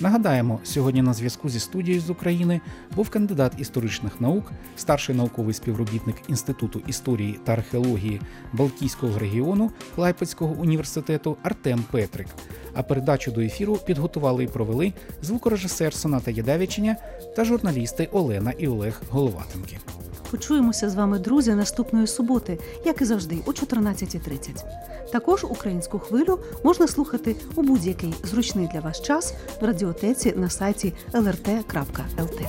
Нагадаємо, 0.00 0.60
сьогодні 0.64 1.02
на 1.02 1.14
зв'язку 1.14 1.48
зі 1.48 1.60
студією 1.60 2.00
з 2.00 2.10
України 2.10 2.60
був 2.96 3.10
кандидат 3.10 3.52
історичних 3.58 4.20
наук, 4.20 4.52
старший 4.76 5.14
науковий 5.14 5.54
співробітник 5.54 6.16
Інституту 6.28 6.82
історії 6.86 7.38
та 7.44 7.52
археології 7.52 8.20
Балтійського 8.52 9.18
регіону 9.18 9.70
Клайпецького 9.94 10.54
університету 10.58 11.36
Артем 11.42 11.84
Петрик. 11.90 12.26
А 12.74 12.82
передачу 12.82 13.30
до 13.30 13.40
ефіру 13.40 13.76
підготували 13.76 14.44
і 14.44 14.46
провели 14.46 14.92
звукорежисер 15.22 15.94
Соната 15.94 16.30
Єдавічення 16.30 16.96
та 17.36 17.44
журналісти 17.44 18.08
Олена 18.12 18.52
і 18.58 18.68
Олег 18.68 19.02
Головатенки. 19.10 19.78
Почуємося 20.30 20.90
з 20.90 20.94
вами, 20.94 21.18
друзі, 21.18 21.54
наступної 21.54 22.06
суботи, 22.06 22.58
як 22.84 23.02
і 23.02 23.04
завжди, 23.04 23.38
о 23.46 23.50
14.30. 23.50 25.10
Також 25.12 25.44
українську 25.44 25.98
хвилю 25.98 26.38
можна 26.64 26.88
слухати 26.88 27.36
у 27.54 27.62
будь-який 27.62 28.14
зручний 28.24 28.68
для 28.72 28.80
вас 28.80 29.02
час 29.02 29.34
в 29.60 29.64
радіотеці 29.64 30.32
на 30.36 30.50
сайті 30.50 30.92
lrt.lt. 31.12 32.46